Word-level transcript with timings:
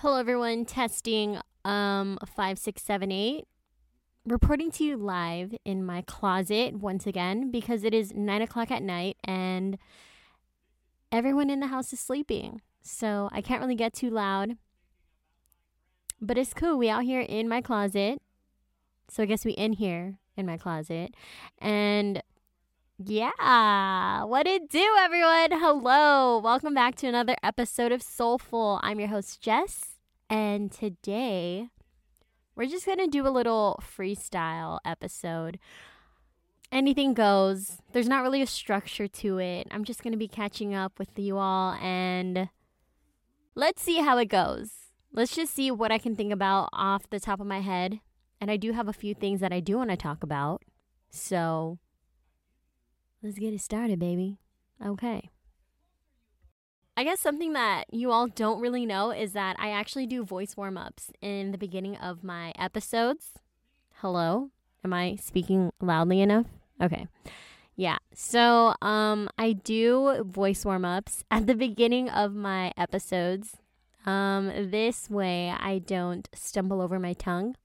Hello, 0.00 0.18
everyone. 0.18 0.66
Testing 0.66 1.38
um 1.64 2.18
five 2.26 2.58
six 2.58 2.82
seven 2.82 3.10
eight. 3.10 3.46
Reporting 4.26 4.70
to 4.72 4.84
you 4.84 4.94
live 4.94 5.54
in 5.64 5.82
my 5.82 6.02
closet 6.02 6.74
once 6.74 7.06
again 7.06 7.50
because 7.50 7.82
it 7.82 7.94
is 7.94 8.12
nine 8.12 8.42
o'clock 8.42 8.70
at 8.70 8.82
night 8.82 9.16
and 9.24 9.78
everyone 11.10 11.48
in 11.48 11.60
the 11.60 11.68
house 11.68 11.94
is 11.94 12.00
sleeping. 12.00 12.60
So 12.82 13.30
I 13.32 13.40
can't 13.40 13.62
really 13.62 13.74
get 13.74 13.94
too 13.94 14.10
loud. 14.10 14.58
But 16.20 16.36
it's 16.36 16.52
cool. 16.52 16.76
We 16.76 16.90
out 16.90 17.04
here 17.04 17.22
in 17.22 17.48
my 17.48 17.62
closet. 17.62 18.20
So 19.08 19.22
I 19.22 19.26
guess 19.26 19.46
we 19.46 19.52
in 19.52 19.72
here 19.72 20.18
in 20.36 20.44
my 20.44 20.58
closet. 20.58 21.14
And 21.58 22.22
yeah, 22.98 24.24
what 24.24 24.46
it 24.46 24.70
do, 24.70 24.96
everyone? 24.98 25.50
Hello. 25.52 26.38
Welcome 26.38 26.72
back 26.72 26.94
to 26.96 27.06
another 27.06 27.36
episode 27.42 27.92
of 27.92 28.02
Soulful. 28.02 28.80
I'm 28.82 28.98
your 28.98 29.10
host, 29.10 29.42
Jess. 29.42 29.98
And 30.30 30.72
today 30.72 31.68
we're 32.54 32.66
just 32.66 32.86
going 32.86 32.98
to 32.98 33.06
do 33.06 33.26
a 33.26 33.28
little 33.28 33.78
freestyle 33.82 34.78
episode. 34.82 35.58
Anything 36.72 37.12
goes. 37.12 37.82
There's 37.92 38.08
not 38.08 38.22
really 38.22 38.40
a 38.40 38.46
structure 38.46 39.08
to 39.08 39.38
it. 39.38 39.68
I'm 39.70 39.84
just 39.84 40.02
going 40.02 40.12
to 40.12 40.18
be 40.18 40.28
catching 40.28 40.74
up 40.74 40.98
with 40.98 41.18
you 41.18 41.36
all 41.36 41.74
and 41.74 42.48
let's 43.54 43.82
see 43.82 44.00
how 44.00 44.16
it 44.16 44.26
goes. 44.26 44.70
Let's 45.12 45.36
just 45.36 45.54
see 45.54 45.70
what 45.70 45.92
I 45.92 45.98
can 45.98 46.16
think 46.16 46.32
about 46.32 46.70
off 46.72 47.10
the 47.10 47.20
top 47.20 47.40
of 47.40 47.46
my 47.46 47.60
head. 47.60 48.00
And 48.40 48.50
I 48.50 48.56
do 48.56 48.72
have 48.72 48.88
a 48.88 48.94
few 48.94 49.14
things 49.14 49.40
that 49.40 49.52
I 49.52 49.60
do 49.60 49.76
want 49.76 49.90
to 49.90 49.96
talk 49.96 50.22
about. 50.22 50.62
So 51.10 51.78
let's 53.26 53.38
get 53.38 53.52
it 53.52 53.60
started, 53.60 53.98
baby. 53.98 54.38
Okay. 54.84 55.30
I 56.96 57.04
guess 57.04 57.20
something 57.20 57.52
that 57.54 57.92
you 57.92 58.12
all 58.12 58.28
don't 58.28 58.60
really 58.60 58.86
know 58.86 59.10
is 59.10 59.32
that 59.32 59.56
I 59.58 59.70
actually 59.70 60.06
do 60.06 60.24
voice 60.24 60.56
warm 60.56 60.78
ups 60.78 61.10
in 61.20 61.50
the 61.50 61.58
beginning 61.58 61.96
of 61.96 62.22
my 62.22 62.52
episodes. 62.56 63.32
Hello? 63.96 64.50
Am 64.84 64.92
I 64.92 65.16
speaking 65.16 65.72
loudly 65.80 66.20
enough? 66.20 66.46
Okay. 66.80 67.08
Yeah. 67.74 67.98
So, 68.14 68.74
um 68.80 69.28
I 69.36 69.52
do 69.52 70.22
voice 70.24 70.64
warm 70.64 70.84
ups 70.84 71.24
at 71.30 71.46
the 71.48 71.56
beginning 71.56 72.08
of 72.08 72.32
my 72.32 72.72
episodes. 72.78 73.56
Um 74.06 74.70
this 74.70 75.10
way 75.10 75.50
I 75.50 75.80
don't 75.80 76.28
stumble 76.32 76.80
over 76.80 77.00
my 77.00 77.12
tongue. 77.12 77.56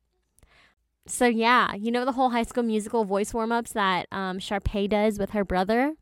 So 1.08 1.26
yeah, 1.26 1.74
you 1.74 1.92
know 1.92 2.06
the 2.06 2.12
whole 2.14 2.30
high 2.30 2.44
school 2.44 2.64
musical 2.64 3.06
voice 3.06 3.34
warm 3.34 3.52
ups 3.52 3.74
that 3.74 4.08
um 4.12 4.40
Sharpay 4.40 4.90
does 4.90 5.18
with 5.18 5.32
her 5.32 5.44
brother? 5.44 5.96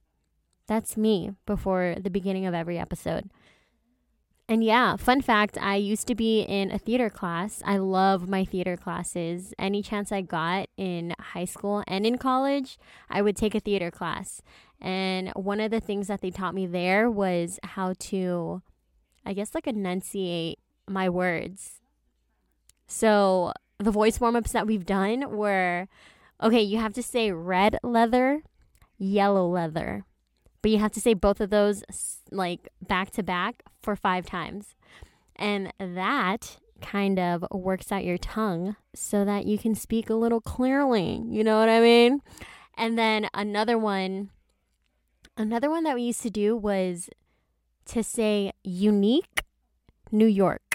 That's 0.67 0.97
me 0.97 1.31
before 1.45 1.95
the 2.00 2.09
beginning 2.09 2.45
of 2.45 2.53
every 2.53 2.78
episode. 2.78 3.30
And 4.47 4.64
yeah, 4.64 4.95
fun 4.95 5.22
fact 5.22 5.59
I 5.61 5.75
used 5.75 6.08
to 6.08 6.16
be 6.16 6.41
in 6.41 6.72
a 6.72 6.80
theater 6.80 7.09
class. 7.11 7.61
I 7.66 7.78
love 7.78 8.28
my 8.28 8.44
theater 8.44 8.75
classes. 8.75 9.53
Any 9.59 9.83
chance 9.83 10.11
I 10.11 10.22
got 10.22 10.69
in 10.75 11.13
high 11.19 11.45
school 11.45 11.84
and 11.86 12.03
in 12.03 12.17
college, 12.17 12.80
I 13.11 13.22
would 13.22 13.38
take 13.38 13.53
a 13.53 13.59
theater 13.59 13.91
class. 13.91 14.41
And 14.81 15.30
one 15.36 15.59
of 15.59 15.69
the 15.69 15.80
things 15.80 16.08
that 16.08 16.22
they 16.22 16.31
taught 16.31 16.56
me 16.56 16.66
there 16.66 17.11
was 17.11 17.59
how 17.63 17.94
to, 18.00 18.63
I 19.23 19.34
guess, 19.34 19.53
like 19.53 19.67
enunciate 19.67 20.58
my 20.88 21.09
words. 21.09 21.80
So 22.88 23.53
the 23.80 23.91
voice 23.91 24.19
warm 24.19 24.35
ups 24.35 24.52
that 24.52 24.67
we've 24.67 24.85
done 24.85 25.31
were 25.31 25.88
okay, 26.41 26.61
you 26.61 26.77
have 26.77 26.94
to 26.94 27.03
say 27.03 27.31
red 27.31 27.77
leather, 27.83 28.44
yellow 28.97 29.47
leather. 29.47 30.05
But 30.61 30.72
you 30.72 30.80
have 30.80 30.91
to 30.94 31.02
say 31.02 31.13
both 31.13 31.39
of 31.39 31.49
those 31.49 31.83
like 32.31 32.69
back 32.85 33.11
to 33.11 33.23
back 33.23 33.63
for 33.81 33.95
five 33.95 34.25
times. 34.25 34.75
And 35.35 35.73
that 35.80 36.57
kind 36.81 37.19
of 37.19 37.45
works 37.52 37.91
out 37.91 38.03
your 38.03 38.17
tongue 38.17 38.75
so 38.94 39.23
that 39.25 39.45
you 39.45 39.57
can 39.57 39.75
speak 39.75 40.09
a 40.09 40.16
little 40.16 40.41
clearly. 40.41 41.23
You 41.25 41.44
know 41.44 41.59
what 41.59 41.69
I 41.69 41.80
mean? 41.80 42.22
And 42.77 42.97
then 42.97 43.30
another 43.33 43.77
one, 43.77 44.29
another 45.38 45.69
one 45.69 45.84
that 45.84 45.96
we 45.96 46.03
used 46.03 46.23
to 46.23 46.29
do 46.29 46.56
was 46.56 47.09
to 47.85 48.03
say 48.03 48.51
unique 48.63 49.44
New 50.11 50.28
York. 50.28 50.69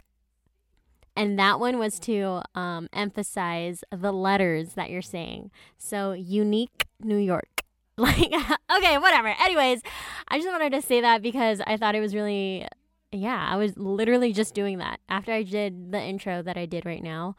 And 1.16 1.38
that 1.38 1.60
one 1.60 1.78
was 1.78 1.98
to 2.00 2.42
um, 2.54 2.88
emphasize 2.92 3.84
the 3.90 4.12
letters 4.12 4.74
that 4.74 4.90
you're 4.90 5.02
saying. 5.02 5.50
So, 5.78 6.12
unique 6.12 6.86
New 7.00 7.18
York. 7.18 7.48
Like, 7.96 8.32
okay, 8.76 8.98
whatever. 8.98 9.28
Anyways, 9.40 9.80
I 10.26 10.38
just 10.38 10.48
wanted 10.48 10.72
to 10.72 10.82
say 10.82 11.00
that 11.00 11.22
because 11.22 11.60
I 11.64 11.76
thought 11.76 11.94
it 11.94 12.00
was 12.00 12.12
really, 12.12 12.66
yeah, 13.12 13.46
I 13.48 13.54
was 13.54 13.78
literally 13.78 14.32
just 14.32 14.52
doing 14.52 14.78
that 14.78 14.98
after 15.08 15.30
I 15.30 15.44
did 15.44 15.92
the 15.92 16.02
intro 16.02 16.42
that 16.42 16.56
I 16.56 16.66
did 16.66 16.84
right 16.84 17.04
now. 17.04 17.36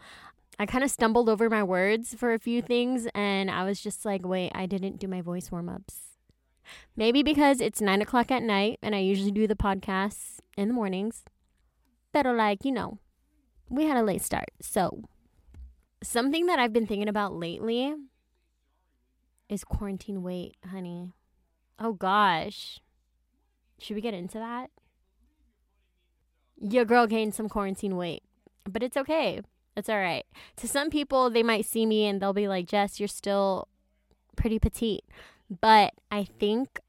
I 0.58 0.66
kind 0.66 0.86
of 0.86 0.90
stumbled 0.90 1.28
over 1.28 1.50
my 1.50 1.62
words 1.62 2.14
for 2.14 2.34
a 2.34 2.40
few 2.40 2.62
things 2.62 3.06
and 3.14 3.52
I 3.52 3.66
was 3.66 3.82
just 3.82 4.06
like, 4.06 4.26
wait, 4.26 4.54
I 4.56 4.66
didn't 4.66 4.98
do 4.98 5.10
my 5.10 5.20
voice 5.20 5.52
warm 5.52 5.68
ups. 5.68 6.06
Maybe 6.96 7.22
because 7.22 7.60
it's 7.60 7.82
nine 7.82 8.02
o'clock 8.02 8.32
at 8.32 8.42
night 8.42 8.80
and 8.82 8.96
I 8.96 9.00
usually 9.00 9.32
do 9.32 9.48
the 9.48 9.56
podcasts 9.56 10.40
in 10.56 10.70
the 10.70 10.74
mornings. 10.74 11.26
But, 12.14 12.26
like, 12.26 12.64
you 12.64 12.72
know, 12.72 13.00
we 13.70 13.86
had 13.86 13.98
a 13.98 14.04
late 14.04 14.22
start. 14.22 14.50
So, 14.62 15.04
something 16.04 16.46
that 16.46 16.60
I've 16.60 16.74
been 16.74 16.88
thinking 16.88 17.10
about 17.10 17.34
lately 17.34 17.94
is 19.50 19.64
quarantine 19.64 20.24
weight, 20.24 20.56
honey. 20.70 21.12
Oh 21.80 21.94
gosh. 21.94 22.80
Should 23.80 23.96
we 23.96 24.02
get 24.02 24.14
into 24.14 24.38
that? 24.38 24.70
Your 26.58 26.86
girl 26.86 27.06
gained 27.06 27.36
some 27.36 27.50
quarantine 27.50 27.98
weight, 27.98 28.24
but 28.64 28.82
it's 28.82 28.98
okay. 28.98 29.42
It's 29.76 29.90
all 29.90 30.00
right. 30.00 30.26
To 30.58 30.68
some 30.68 30.90
people, 30.90 31.30
they 31.30 31.44
might 31.44 31.66
see 31.66 31.86
me 31.86 32.06
and 32.06 32.22
they'll 32.22 32.34
be 32.34 32.48
like, 32.48 32.68
Jess, 32.68 33.00
you're 33.00 33.08
still 33.08 33.68
pretty 34.38 34.58
petite. 34.58 35.04
But 35.50 35.94
I 36.10 36.24
think 36.24 36.80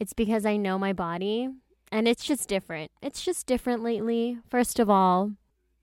it's 0.00 0.12
because 0.12 0.44
I 0.44 0.56
know 0.56 0.78
my 0.78 0.92
body 0.92 1.48
and 1.92 2.08
it's 2.08 2.24
just 2.24 2.48
different. 2.48 2.90
It's 3.00 3.24
just 3.24 3.46
different 3.46 3.82
lately. 3.82 4.38
First 4.50 4.80
of 4.80 4.90
all, 4.90 5.32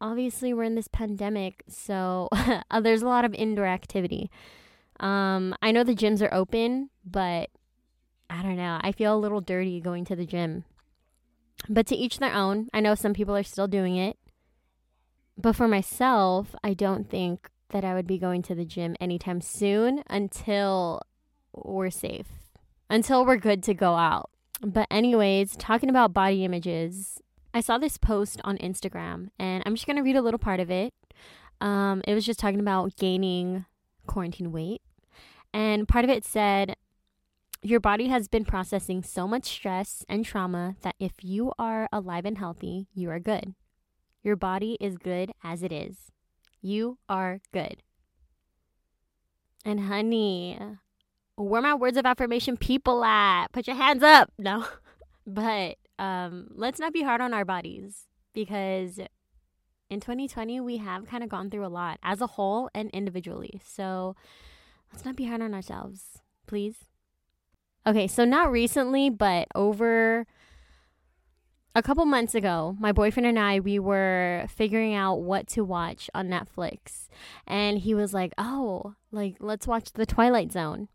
obviously, 0.04 0.54
we're 0.54 0.64
in 0.64 0.76
this 0.76 0.90
pandemic, 0.90 1.64
so 1.68 2.28
there's 2.82 3.02
a 3.02 3.08
lot 3.08 3.26
of 3.26 3.34
indoor 3.34 3.66
activity. 3.66 4.30
Um, 5.00 5.56
I 5.62 5.72
know 5.72 5.84
the 5.84 5.96
gyms 5.96 6.22
are 6.22 6.34
open, 6.34 6.90
but 7.04 7.50
I 8.30 8.44
don't 8.44 8.58
know. 8.58 8.80
I 8.82 8.92
feel 8.92 9.16
a 9.16 9.18
little 9.18 9.42
dirty 9.42 9.80
going 9.80 10.06
to 10.06 10.16
the 10.16 10.26
gym. 10.26 10.66
But 11.70 11.88
to 11.88 11.96
each 11.96 12.20
their 12.20 12.34
own. 12.34 12.68
I 12.74 12.82
know 12.82 12.94
some 12.94 13.14
people 13.14 13.36
are 13.36 13.44
still 13.44 13.68
doing 13.68 13.96
it. 13.96 14.18
But 15.38 15.56
for 15.56 15.68
myself, 15.68 16.54
I 16.64 16.74
don't 16.74 17.10
think 17.10 17.50
that 17.70 17.86
I 17.86 17.96
would 17.96 18.06
be 18.06 18.20
going 18.20 18.44
to 18.44 18.56
the 18.56 18.66
gym 18.66 18.96
anytime 19.00 19.42
soon 19.42 20.04
until 20.08 21.02
we're 21.54 21.90
safe, 21.90 22.28
until 22.90 23.26
we're 23.26 23.38
good 23.38 23.64
to 23.64 23.74
go 23.74 23.96
out. 23.96 24.30
But, 24.62 24.88
anyways, 24.92 25.56
talking 25.56 25.90
about 25.90 26.14
body 26.14 26.46
images, 26.46 27.22
I 27.54 27.62
saw 27.62 27.78
this 27.78 27.98
post 27.98 28.42
on 28.44 28.58
Instagram 28.58 29.30
and 29.38 29.64
I'm 29.66 29.76
just 29.76 29.86
going 29.86 29.98
to 29.98 30.04
read 30.04 30.16
a 30.16 30.22
little 30.22 30.40
part 30.40 30.60
of 30.60 30.72
it. 30.72 30.94
Um, 31.62 32.02
it 32.08 32.14
was 32.14 32.26
just 32.26 32.40
talking 32.40 32.60
about 32.60 32.96
gaining 32.98 33.66
quarantine 34.08 34.52
weight. 34.52 34.82
And 35.54 35.88
part 35.88 36.04
of 36.04 36.10
it 36.10 36.26
said, 36.26 36.76
Your 37.62 37.80
body 37.80 38.08
has 38.08 38.28
been 38.28 38.44
processing 38.44 39.04
so 39.04 39.28
much 39.28 39.46
stress 39.46 40.04
and 40.10 40.26
trauma 40.26 40.76
that 40.82 40.96
if 41.00 41.24
you 41.24 41.54
are 41.60 41.88
alive 41.92 42.26
and 42.26 42.38
healthy, 42.38 42.88
you 42.94 43.10
are 43.12 43.20
good. 43.20 43.54
Your 44.24 44.36
body 44.36 44.78
is 44.82 44.98
good 44.98 45.32
as 45.44 45.62
it 45.62 45.72
is. 45.72 46.12
You 46.62 46.98
are 47.08 47.40
good. 47.52 47.84
And 49.64 49.82
honey, 49.82 50.58
where 51.36 51.62
my 51.62 51.76
words 51.76 51.98
of 51.98 52.06
affirmation 52.06 52.58
people 52.58 53.04
at? 53.04 53.52
Put 53.52 53.68
your 53.68 53.76
hands 53.76 54.02
up. 54.02 54.32
No. 54.38 54.66
but 55.28 55.78
um, 56.00 56.48
let's 56.54 56.80
not 56.80 56.94
be 56.94 57.04
hard 57.04 57.22
on 57.22 57.34
our 57.34 57.46
bodies 57.46 58.08
because 58.34 59.00
in 59.90 60.00
2020 60.00 60.60
we 60.62 60.78
have 60.78 61.06
kind 61.06 61.24
of 61.24 61.30
gone 61.30 61.50
through 61.50 61.66
a 61.66 61.68
lot 61.68 62.00
as 62.04 62.22
a 62.22 62.28
whole 62.28 62.70
and 62.74 62.90
individually. 62.92 63.62
So 63.64 64.16
let's 64.92 65.06
not 65.06 65.16
be 65.16 65.26
hard 65.26 65.42
on 65.42 65.54
ourselves, 65.54 66.20
please. 66.48 66.86
Okay, 67.86 68.08
so 68.08 68.26
not 68.26 68.52
recently, 68.52 69.10
but 69.10 69.48
over 69.54 70.26
a 71.76 71.82
couple 71.82 72.06
months 72.06 72.36
ago, 72.36 72.76
my 72.80 72.92
boyfriend 72.92 73.28
and 73.28 73.40
I 73.40 73.60
we 73.60 73.78
were 73.80 74.46
figuring 74.48 74.94
out 74.94 75.16
what 75.22 75.48
to 75.50 75.64
watch 75.64 76.10
on 76.14 76.30
Netflix. 76.30 77.08
And 77.46 77.80
he 77.80 77.94
was 77.94 78.14
like, 78.14 78.34
"Oh, 78.38 78.96
like 79.12 79.38
let's 79.40 79.68
watch 79.68 79.92
The 79.94 80.06
Twilight 80.06 80.52
Zone." 80.52 80.88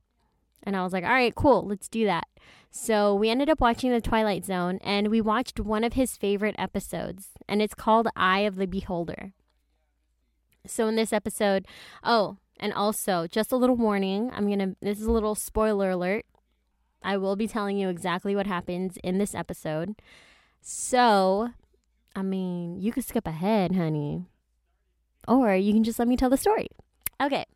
And 0.63 0.77
I 0.77 0.83
was 0.83 0.93
like, 0.93 1.05
"All 1.05 1.11
right, 1.11 1.35
cool, 1.35 1.67
let's 1.67 1.89
do 1.89 2.05
that." 2.05 2.27
So, 2.71 3.15
we 3.15 3.31
ended 3.31 3.49
up 3.49 3.61
watching 3.61 3.91
The 3.91 4.01
Twilight 4.01 4.45
Zone 4.45 4.79
and 4.83 5.09
we 5.09 5.21
watched 5.21 5.59
one 5.59 5.85
of 5.85 5.95
his 5.95 6.17
favorite 6.17 6.55
episodes, 6.59 7.29
and 7.49 7.63
it's 7.63 7.75
called 7.75 8.09
Eye 8.15 8.41
of 8.41 8.57
the 8.57 8.67
Beholder. 8.67 9.33
So, 10.67 10.87
in 10.87 10.97
this 10.97 11.13
episode, 11.13 11.67
oh, 12.05 12.37
and 12.61 12.73
also, 12.73 13.27
just 13.27 13.53
a 13.53 13.57
little 13.57 13.77
warning 13.77 14.31
I'm 14.35 14.47
going 14.47 14.59
to, 14.59 14.77
this 14.81 15.01
is 15.01 15.07
a 15.07 15.13
little 15.13 15.35
spoiler 15.35 15.91
alert. 15.91 16.27
I 17.03 17.17
will 17.17 17.37
be 17.37 17.47
telling 17.47 17.79
you 17.79 17.89
exactly 17.89 18.35
what 18.35 18.47
happens 18.47 18.99
in 19.03 19.19
this 19.19 19.35
episode. 19.35 19.95
So, 20.61 21.51
I 22.15 22.23
mean, 22.23 22.81
you 22.81 22.93
could 22.93 23.05
skip 23.05 23.27
ahead, 23.27 23.75
honey. 23.75 24.27
Or 25.27 25.55
you 25.55 25.73
can 25.73 25.85
just 25.85 25.99
let 25.99 26.09
me 26.09 26.17
tell 26.17 26.31
the 26.31 26.37
story. 26.37 26.69
Okay. 27.21 27.47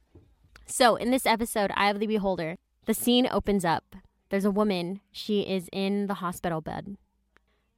So, 0.67 0.97
in 0.97 1.11
this 1.11 1.27
episode, 1.27 1.73
Eye 1.75 1.91
of 1.91 1.99
the 1.99 2.07
Beholder, 2.07 2.57
the 2.87 2.95
scene 2.95 3.29
opens 3.31 3.65
up. 3.65 3.97
There's 4.31 4.45
a 4.45 4.51
woman. 4.51 5.01
She 5.11 5.43
is 5.43 5.69
in 5.73 6.07
the 6.07 6.15
hospital 6.15 6.61
bed. 6.61 6.97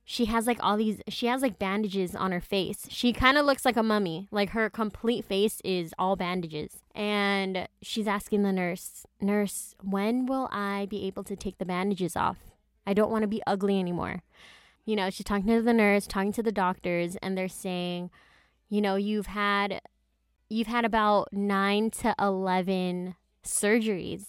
She 0.07 0.27
has 0.27 0.47
like 0.47 0.59
all 0.63 0.77
these, 0.77 1.01
she 1.09 1.27
has 1.27 1.41
like 1.41 1.59
bandages 1.59 2.15
on 2.15 2.31
her 2.31 2.41
face. 2.41 2.87
She 2.91 3.13
kind 3.13 3.39
of 3.39 3.47
looks 3.47 3.65
like 3.65 3.77
a 3.77 3.83
mummy. 3.83 4.29
Like 4.31 4.51
her 4.51 4.69
complete 4.69 5.25
face 5.25 5.61
is 5.65 5.95
all 5.99 6.15
bandages. 6.15 6.83
And 6.95 7.67
she's 7.81 8.07
asking 8.07 8.43
the 8.43 8.53
nurse, 8.53 9.07
Nurse, 9.21 9.75
when 9.83 10.27
will 10.27 10.49
I 10.53 10.87
be 10.91 11.07
able 11.07 11.25
to 11.25 11.37
take 11.37 11.59
the 11.59 11.65
bandages 11.65 12.17
off? 12.17 12.39
I 12.87 12.93
don't 12.93 13.11
want 13.11 13.23
to 13.23 13.29
be 13.29 13.43
ugly 13.47 13.81
anymore. 13.81 14.23
You 14.85 14.97
know, 14.97 15.09
she's 15.09 15.25
talking 15.25 15.47
to 15.47 15.63
the 15.63 15.73
nurse, 15.73 16.07
talking 16.07 16.33
to 16.33 16.43
the 16.43 16.53
doctors, 16.53 17.17
and 17.23 17.37
they're 17.37 17.49
saying, 17.49 18.11
you 18.69 18.83
know, 18.83 18.97
you've 18.97 19.27
had 19.27 19.81
you've 20.51 20.67
had 20.67 20.85
about 20.85 21.33
9 21.33 21.91
to 21.91 22.15
11 22.19 23.15
surgeries. 23.43 24.27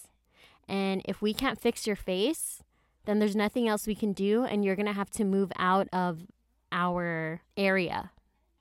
And 0.68 1.02
if 1.04 1.22
we 1.22 1.32
can't 1.32 1.60
fix 1.60 1.86
your 1.86 1.96
face, 1.96 2.62
then 3.04 3.18
there's 3.18 3.36
nothing 3.36 3.68
else 3.68 3.86
we 3.86 3.94
can 3.94 4.12
do 4.12 4.44
and 4.44 4.64
you're 4.64 4.76
going 4.76 4.86
to 4.86 4.92
have 4.92 5.10
to 5.10 5.24
move 5.24 5.52
out 5.56 5.88
of 5.92 6.26
our 6.72 7.42
area 7.56 8.10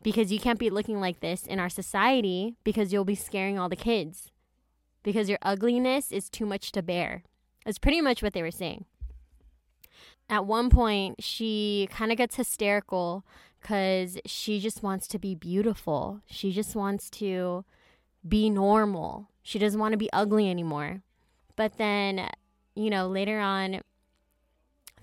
because 0.04 0.32
you 0.32 0.40
can't 0.40 0.60
be 0.60 0.70
looking 0.70 1.00
like 1.00 1.20
this 1.20 1.48
in 1.48 1.60
our 1.60 1.70
society 1.70 2.56
because 2.64 2.94
you'll 2.94 3.04
be 3.04 3.16
scaring 3.16 3.58
all 3.58 3.70
the 3.70 3.76
kids 3.76 4.32
because 5.04 5.30
your 5.30 5.40
ugliness 5.42 6.12
is 6.12 6.30
too 6.30 6.46
much 6.46 6.72
to 6.72 6.84
bear. 6.84 7.24
That's 7.66 7.80
pretty 7.80 8.02
much 8.02 8.22
what 8.22 8.34
they 8.34 8.44
were 8.44 8.52
saying. 8.52 8.86
At 10.30 10.46
one 10.46 10.70
point, 10.70 11.24
she 11.24 11.88
kind 11.92 12.12
of 12.12 12.18
gets 12.18 12.36
hysterical 12.36 13.24
because 13.62 14.20
she 14.26 14.60
just 14.60 14.84
wants 14.84 15.08
to 15.08 15.20
be 15.20 15.34
beautiful. 15.36 16.22
She 16.28 16.52
just 16.52 16.76
wants 16.76 17.10
to 17.12 17.66
be 18.28 18.50
normal. 18.50 19.30
She 19.44 19.60
doesn't 19.60 19.80
want 19.80 19.94
to 19.94 19.98
be 19.98 20.10
ugly 20.14 20.50
anymore. 20.50 21.02
But 21.56 21.78
then, 21.78 22.30
you 22.76 22.90
know, 22.90 23.08
later 23.08 23.40
on, 23.40 23.82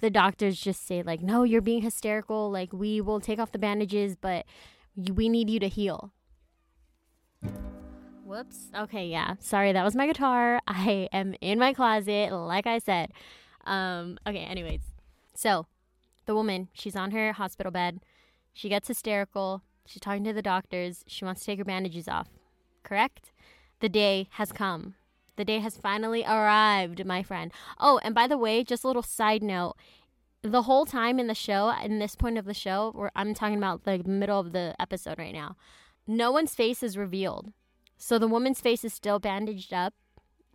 the 0.00 0.10
doctors 0.10 0.60
just 0.60 0.86
say, 0.86 1.02
like, 1.02 1.22
no, 1.22 1.44
you're 1.44 1.60
being 1.60 1.82
hysterical. 1.82 2.50
Like, 2.50 2.72
we 2.72 3.00
will 3.00 3.20
take 3.20 3.38
off 3.38 3.52
the 3.52 3.58
bandages, 3.58 4.16
but 4.16 4.44
we 4.96 5.28
need 5.28 5.48
you 5.48 5.60
to 5.60 5.68
heal. 5.68 6.12
Whoops. 8.24 8.70
Okay, 8.76 9.06
yeah. 9.06 9.34
Sorry, 9.40 9.72
that 9.72 9.84
was 9.84 9.94
my 9.94 10.06
guitar. 10.06 10.60
I 10.66 11.08
am 11.12 11.34
in 11.40 11.58
my 11.58 11.72
closet, 11.72 12.32
like 12.32 12.66
I 12.66 12.78
said. 12.78 13.12
Um, 13.64 14.18
okay, 14.26 14.38
anyways. 14.44 14.80
So, 15.34 15.66
the 16.26 16.34
woman, 16.34 16.68
she's 16.72 16.96
on 16.96 17.10
her 17.12 17.32
hospital 17.32 17.72
bed. 17.72 18.00
She 18.52 18.68
gets 18.68 18.88
hysterical. 18.88 19.62
She's 19.86 20.00
talking 20.00 20.24
to 20.24 20.32
the 20.32 20.42
doctors. 20.42 21.04
She 21.06 21.24
wants 21.24 21.40
to 21.42 21.46
take 21.46 21.58
her 21.58 21.64
bandages 21.64 22.08
off. 22.08 22.28
Correct? 22.82 23.32
The 23.80 23.88
day 23.88 24.28
has 24.32 24.52
come. 24.52 24.94
The 25.36 25.44
day 25.44 25.60
has 25.60 25.76
finally 25.76 26.24
arrived, 26.24 27.04
my 27.06 27.22
friend. 27.22 27.52
Oh, 27.78 27.98
and 28.02 28.14
by 28.14 28.26
the 28.26 28.38
way, 28.38 28.64
just 28.64 28.84
a 28.84 28.86
little 28.86 29.02
side 29.02 29.42
note. 29.42 29.74
The 30.42 30.62
whole 30.62 30.84
time 30.84 31.18
in 31.18 31.26
the 31.26 31.34
show, 31.34 31.72
in 31.82 31.98
this 31.98 32.16
point 32.16 32.36
of 32.36 32.44
the 32.44 32.54
show, 32.54 32.92
where 32.94 33.12
I'm 33.14 33.32
talking 33.32 33.58
about 33.58 33.84
the 33.84 34.02
middle 34.04 34.40
of 34.40 34.52
the 34.52 34.74
episode 34.78 35.18
right 35.18 35.32
now, 35.32 35.56
no 36.06 36.32
one's 36.32 36.54
face 36.54 36.82
is 36.82 36.96
revealed. 36.96 37.52
So 37.96 38.18
the 38.18 38.28
woman's 38.28 38.60
face 38.60 38.84
is 38.84 38.92
still 38.92 39.18
bandaged 39.18 39.72
up. 39.72 39.94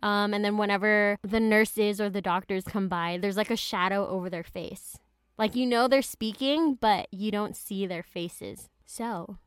Um, 0.02 0.32
and 0.32 0.44
then 0.44 0.58
whenever 0.58 1.18
the 1.22 1.40
nurses 1.40 2.00
or 2.00 2.08
the 2.08 2.20
doctors 2.20 2.64
come 2.64 2.88
by, 2.88 3.18
there's 3.20 3.36
like 3.36 3.50
a 3.50 3.56
shadow 3.56 4.06
over 4.06 4.30
their 4.30 4.44
face. 4.44 4.98
Like 5.38 5.56
you 5.56 5.66
know 5.66 5.88
they're 5.88 6.02
speaking, 6.02 6.74
but 6.74 7.08
you 7.10 7.30
don't 7.30 7.56
see 7.56 7.86
their 7.86 8.02
faces. 8.02 8.68
So, 8.84 9.38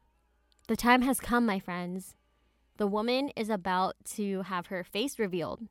the 0.68 0.76
time 0.76 1.04
has 1.04 1.20
come, 1.20 1.46
my 1.46 1.60
friends. 1.60 2.16
The 2.82 2.88
woman 2.88 3.30
is 3.36 3.52
about 3.52 3.94
to 4.16 4.42
have 4.42 4.66
her 4.66 4.84
face 4.84 5.20
revealed 5.20 5.68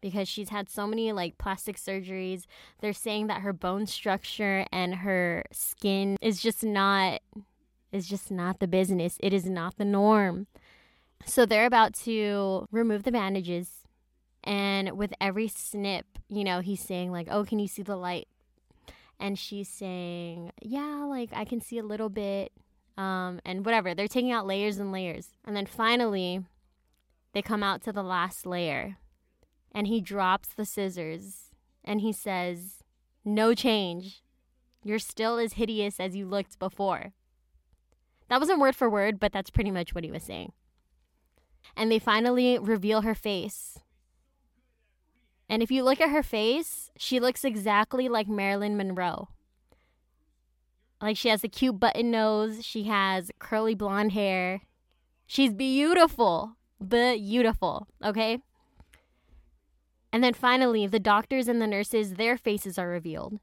because 0.00 0.26
she's 0.26 0.48
had 0.48 0.70
so 0.70 0.86
many 0.86 1.12
like 1.12 1.36
plastic 1.36 1.76
surgeries. 1.76 2.46
They're 2.80 2.94
saying 2.94 3.26
that 3.26 3.42
her 3.42 3.52
bone 3.52 3.84
structure 3.86 4.64
and 4.72 4.94
her 4.94 5.44
skin 5.52 6.16
is 6.22 6.40
just 6.40 6.64
not 6.64 7.20
is 7.92 8.08
just 8.08 8.30
not 8.30 8.58
the 8.58 8.66
business. 8.66 9.18
It 9.20 9.34
is 9.34 9.44
not 9.44 9.76
the 9.76 9.84
norm. 9.84 10.46
So 11.26 11.44
they're 11.44 11.66
about 11.66 11.92
to 12.04 12.64
remove 12.72 13.02
the 13.02 13.12
bandages 13.12 13.82
and 14.42 14.96
with 14.96 15.12
every 15.20 15.48
snip, 15.48 16.06
you 16.30 16.42
know, 16.42 16.60
he's 16.60 16.80
saying 16.80 17.12
like, 17.12 17.28
"Oh, 17.30 17.44
can 17.44 17.58
you 17.58 17.68
see 17.68 17.82
the 17.82 17.96
light?" 17.96 18.28
and 19.20 19.38
she's 19.38 19.68
saying, 19.68 20.52
"Yeah, 20.62 21.04
like 21.04 21.28
I 21.34 21.44
can 21.44 21.60
see 21.60 21.76
a 21.76 21.82
little 21.82 22.08
bit." 22.08 22.50
Um, 22.96 23.40
and 23.44 23.64
whatever. 23.64 23.94
They're 23.94 24.08
taking 24.08 24.32
out 24.32 24.46
layers 24.46 24.78
and 24.78 24.90
layers. 24.90 25.28
And 25.44 25.54
then 25.54 25.66
finally, 25.66 26.44
they 27.32 27.42
come 27.42 27.62
out 27.62 27.82
to 27.82 27.92
the 27.92 28.02
last 28.02 28.46
layer. 28.46 28.96
And 29.72 29.86
he 29.86 30.00
drops 30.00 30.48
the 30.48 30.64
scissors 30.64 31.50
and 31.84 32.00
he 32.00 32.12
says, 32.12 32.82
No 33.24 33.54
change. 33.54 34.22
You're 34.82 34.98
still 34.98 35.38
as 35.38 35.54
hideous 35.54 36.00
as 36.00 36.16
you 36.16 36.26
looked 36.26 36.58
before. 36.58 37.12
That 38.28 38.40
wasn't 38.40 38.60
word 38.60 38.74
for 38.74 38.88
word, 38.88 39.20
but 39.20 39.32
that's 39.32 39.50
pretty 39.50 39.70
much 39.70 39.94
what 39.94 40.04
he 40.04 40.10
was 40.10 40.22
saying. 40.22 40.52
And 41.76 41.90
they 41.90 41.98
finally 41.98 42.58
reveal 42.58 43.02
her 43.02 43.14
face. 43.14 43.78
And 45.48 45.62
if 45.62 45.70
you 45.70 45.84
look 45.84 46.00
at 46.00 46.10
her 46.10 46.22
face, 46.22 46.90
she 46.96 47.20
looks 47.20 47.44
exactly 47.44 48.08
like 48.08 48.28
Marilyn 48.28 48.76
Monroe. 48.76 49.28
Like 51.00 51.16
she 51.16 51.28
has 51.28 51.44
a 51.44 51.48
cute 51.48 51.78
button 51.78 52.10
nose, 52.10 52.64
she 52.64 52.84
has 52.84 53.30
curly 53.38 53.74
blonde 53.74 54.12
hair. 54.12 54.62
She's 55.26 55.52
beautiful, 55.52 56.56
beautiful, 56.80 57.88
okay? 58.04 58.38
And 60.12 60.24
then 60.24 60.34
finally, 60.34 60.86
the 60.86 61.00
doctors 61.00 61.48
and 61.48 61.60
the 61.60 61.66
nurses, 61.66 62.14
their 62.14 62.38
faces 62.38 62.78
are 62.78 62.88
revealed. 62.88 63.38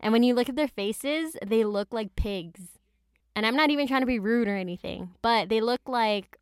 And 0.00 0.12
when 0.12 0.22
you 0.22 0.34
look 0.34 0.48
at 0.48 0.56
their 0.56 0.68
faces, 0.68 1.36
they 1.44 1.64
look 1.64 1.92
like 1.92 2.16
pigs. 2.16 2.78
And 3.36 3.46
I'm 3.46 3.56
not 3.56 3.70
even 3.70 3.86
trying 3.86 4.00
to 4.02 4.06
be 4.06 4.18
rude 4.18 4.48
or 4.48 4.56
anything, 4.56 5.10
but 5.22 5.48
they 5.48 5.60
look 5.60 5.82
like 5.86 6.38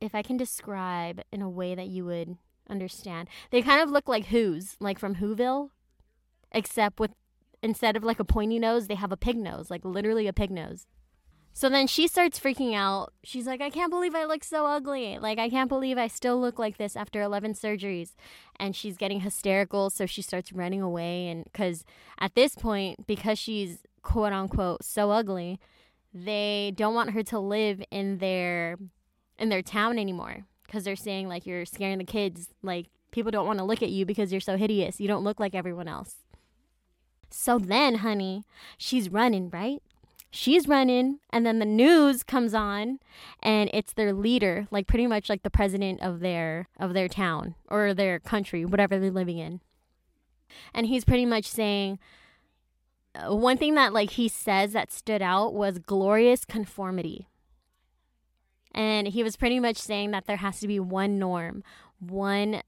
if 0.00 0.14
I 0.14 0.22
can 0.22 0.36
describe 0.36 1.20
in 1.32 1.42
a 1.42 1.50
way 1.50 1.74
that 1.74 1.88
you 1.88 2.04
would 2.04 2.36
understand. 2.68 3.28
They 3.50 3.62
kind 3.62 3.82
of 3.82 3.90
look 3.90 4.08
like 4.08 4.26
Who's, 4.26 4.76
like 4.80 4.98
from 4.98 5.16
Whoville, 5.16 5.70
except 6.52 7.00
with 7.00 7.10
instead 7.64 7.96
of 7.96 8.04
like 8.04 8.20
a 8.20 8.24
pointy 8.24 8.58
nose, 8.58 8.86
they 8.86 8.94
have 8.94 9.10
a 9.10 9.16
pig 9.16 9.36
nose, 9.36 9.70
like 9.70 9.84
literally 9.84 10.28
a 10.28 10.32
pig 10.32 10.50
nose. 10.50 10.86
So 11.56 11.68
then 11.68 11.86
she 11.86 12.08
starts 12.08 12.38
freaking 12.38 12.74
out. 12.74 13.12
She's 13.22 13.46
like, 13.46 13.60
I 13.60 13.70
can't 13.70 13.90
believe 13.90 14.14
I 14.14 14.24
look 14.24 14.42
so 14.42 14.66
ugly. 14.66 15.18
Like, 15.18 15.38
I 15.38 15.48
can't 15.48 15.68
believe 15.68 15.96
I 15.96 16.08
still 16.08 16.40
look 16.40 16.58
like 16.58 16.78
this 16.78 16.96
after 16.96 17.22
11 17.22 17.54
surgeries. 17.54 18.16
And 18.56 18.74
she's 18.74 18.96
getting 18.96 19.20
hysterical. 19.20 19.88
So 19.88 20.04
she 20.04 20.20
starts 20.20 20.52
running 20.52 20.82
away. 20.82 21.28
And 21.28 21.44
because 21.44 21.84
at 22.18 22.34
this 22.34 22.56
point, 22.56 23.06
because 23.06 23.38
she's 23.38 23.78
quote 24.02 24.32
unquote 24.32 24.84
so 24.84 25.12
ugly, 25.12 25.60
they 26.12 26.72
don't 26.76 26.94
want 26.94 27.10
her 27.10 27.22
to 27.22 27.38
live 27.38 27.82
in 27.90 28.18
their 28.18 28.76
in 29.38 29.48
their 29.48 29.62
town 29.62 29.98
anymore 29.98 30.44
because 30.66 30.84
they're 30.84 30.96
saying 30.96 31.28
like 31.28 31.46
you're 31.46 31.64
scaring 31.64 31.98
the 31.98 32.04
kids. 32.04 32.48
Like 32.62 32.86
people 33.12 33.30
don't 33.30 33.46
want 33.46 33.60
to 33.60 33.64
look 33.64 33.82
at 33.82 33.90
you 33.90 34.04
because 34.04 34.32
you're 34.32 34.40
so 34.40 34.56
hideous. 34.56 35.00
You 35.00 35.08
don't 35.08 35.24
look 35.24 35.38
like 35.38 35.54
everyone 35.54 35.88
else. 35.88 36.23
So 37.30 37.58
then, 37.58 37.96
honey, 37.96 38.44
she's 38.78 39.08
running, 39.08 39.50
right? 39.50 39.82
She's 40.30 40.66
running, 40.66 41.20
and 41.30 41.46
then 41.46 41.60
the 41.60 41.64
news 41.64 42.24
comes 42.24 42.54
on, 42.54 42.98
and 43.40 43.70
it's 43.72 43.92
their 43.92 44.12
leader, 44.12 44.66
like 44.70 44.88
pretty 44.88 45.06
much 45.06 45.28
like 45.28 45.44
the 45.44 45.50
president 45.50 46.00
of 46.02 46.18
their 46.20 46.68
of 46.78 46.92
their 46.92 47.08
town 47.08 47.54
or 47.68 47.94
their 47.94 48.18
country, 48.18 48.64
whatever 48.64 48.98
they're 48.98 49.12
living 49.12 49.38
in. 49.38 49.60
And 50.74 50.86
he's 50.86 51.04
pretty 51.04 51.24
much 51.24 51.44
saying 51.44 52.00
uh, 53.14 53.34
one 53.34 53.56
thing 53.56 53.74
that 53.74 53.92
like 53.92 54.10
he 54.10 54.28
says 54.28 54.72
that 54.72 54.92
stood 54.92 55.22
out 55.22 55.54
was 55.54 55.78
glorious 55.78 56.44
conformity. 56.44 57.28
And 58.74 59.06
he 59.06 59.22
was 59.22 59.36
pretty 59.36 59.60
much 59.60 59.76
saying 59.76 60.10
that 60.10 60.26
there 60.26 60.38
has 60.38 60.58
to 60.60 60.66
be 60.66 60.80
one 60.80 61.16
norm, 61.16 61.62
one 62.00 62.62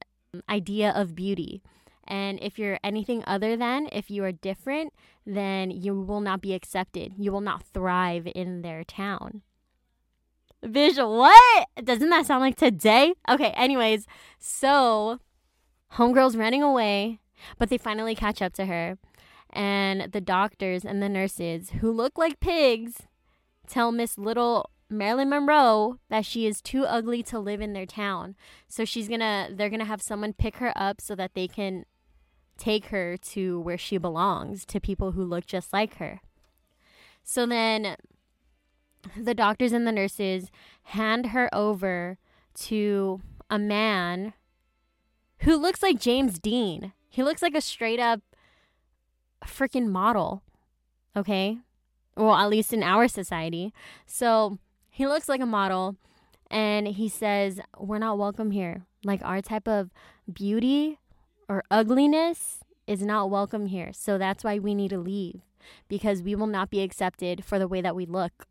idea 0.48 0.90
of 0.90 1.16
beauty. 1.16 1.62
And 2.06 2.38
if 2.40 2.58
you're 2.58 2.78
anything 2.84 3.22
other 3.26 3.56
than, 3.56 3.88
if 3.92 4.10
you 4.10 4.24
are 4.24 4.32
different, 4.32 4.92
then 5.24 5.70
you 5.70 5.94
will 6.00 6.20
not 6.20 6.40
be 6.40 6.54
accepted. 6.54 7.14
You 7.18 7.32
will 7.32 7.40
not 7.40 7.64
thrive 7.64 8.28
in 8.34 8.62
their 8.62 8.84
town. 8.84 9.42
Visual, 10.62 11.18
what? 11.18 11.68
Doesn't 11.82 12.10
that 12.10 12.26
sound 12.26 12.40
like 12.40 12.56
today? 12.56 13.14
Okay, 13.28 13.50
anyways, 13.50 14.06
so 14.38 15.20
Homegirl's 15.94 16.36
running 16.36 16.62
away, 16.62 17.20
but 17.58 17.68
they 17.68 17.78
finally 17.78 18.14
catch 18.14 18.40
up 18.40 18.52
to 18.54 18.66
her. 18.66 18.98
And 19.50 20.12
the 20.12 20.20
doctors 20.20 20.84
and 20.84 21.02
the 21.02 21.08
nurses, 21.08 21.70
who 21.80 21.90
look 21.90 22.18
like 22.18 22.40
pigs, 22.40 23.02
tell 23.66 23.92
Miss 23.92 24.18
Little 24.18 24.70
Marilyn 24.88 25.30
Monroe 25.30 25.98
that 26.08 26.24
she 26.24 26.46
is 26.46 26.60
too 26.60 26.84
ugly 26.84 27.22
to 27.24 27.38
live 27.38 27.60
in 27.60 27.72
their 27.72 27.86
town. 27.86 28.36
So 28.68 28.84
she's 28.84 29.08
gonna 29.08 29.48
they're 29.52 29.70
gonna 29.70 29.84
have 29.84 30.02
someone 30.02 30.32
pick 30.32 30.56
her 30.56 30.72
up 30.76 31.00
so 31.00 31.14
that 31.16 31.34
they 31.34 31.48
can 31.48 31.84
take 32.56 32.86
her 32.86 33.16
to 33.16 33.60
where 33.60 33.78
she 33.78 33.98
belongs, 33.98 34.64
to 34.66 34.80
people 34.80 35.12
who 35.12 35.24
look 35.24 35.46
just 35.46 35.72
like 35.72 35.96
her. 35.96 36.20
So 37.22 37.46
then 37.46 37.96
the 39.16 39.34
doctors 39.34 39.72
and 39.72 39.86
the 39.86 39.92
nurses 39.92 40.50
hand 40.84 41.26
her 41.26 41.48
over 41.54 42.18
to 42.54 43.20
a 43.50 43.58
man 43.58 44.32
who 45.40 45.56
looks 45.56 45.82
like 45.82 46.00
James 46.00 46.38
Dean. 46.38 46.92
He 47.08 47.22
looks 47.22 47.42
like 47.42 47.54
a 47.54 47.60
straight 47.60 48.00
up 48.00 48.20
freaking 49.44 49.88
model. 49.88 50.42
Okay? 51.16 51.58
Well, 52.16 52.34
at 52.34 52.48
least 52.48 52.72
in 52.72 52.82
our 52.82 53.08
society. 53.08 53.72
So 54.06 54.58
he 54.90 55.06
looks 55.06 55.28
like 55.28 55.40
a 55.40 55.46
model 55.46 55.96
and 56.50 56.88
he 56.88 57.08
says, 57.08 57.60
We're 57.78 57.98
not 57.98 58.18
welcome 58.18 58.50
here. 58.50 58.86
Like 59.04 59.20
our 59.22 59.42
type 59.42 59.68
of 59.68 59.90
beauty 60.32 60.98
or 61.48 61.62
ugliness 61.70 62.60
is 62.86 63.02
not 63.02 63.30
welcome 63.30 63.66
here. 63.66 63.92
So 63.92 64.18
that's 64.18 64.44
why 64.44 64.58
we 64.58 64.74
need 64.74 64.90
to 64.90 64.98
leave 64.98 65.42
because 65.88 66.22
we 66.22 66.34
will 66.34 66.46
not 66.46 66.70
be 66.70 66.82
accepted 66.82 67.44
for 67.44 67.58
the 67.58 67.68
way 67.68 67.80
that 67.80 67.96
we 67.96 68.06
look. 68.06 68.46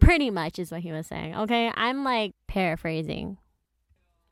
Pretty 0.00 0.30
much 0.30 0.58
is 0.58 0.70
what 0.70 0.82
he 0.82 0.92
was 0.92 1.06
saying. 1.06 1.34
Okay. 1.34 1.72
I'm 1.74 2.04
like 2.04 2.34
paraphrasing. 2.46 3.38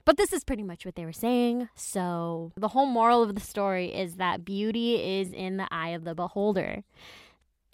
But 0.05 0.19
this 0.19 0.33
is 0.33 0.45
pretty 0.45 0.63
much 0.63 0.85
what 0.85 0.97
they 0.97 1.07
were 1.07 1.13
saying. 1.13 1.69
So 1.75 2.53
the 2.57 2.69
whole 2.69 2.87
moral 2.87 3.23
of 3.23 3.35
the 3.35 3.41
story 3.41 3.95
is 3.95 4.17
that 4.17 4.45
beauty 4.45 5.21
is 5.21 5.33
in 5.33 5.57
the 5.57 5.67
eye 5.71 5.91
of 5.91 6.05
the 6.05 6.15
beholder. 6.15 6.85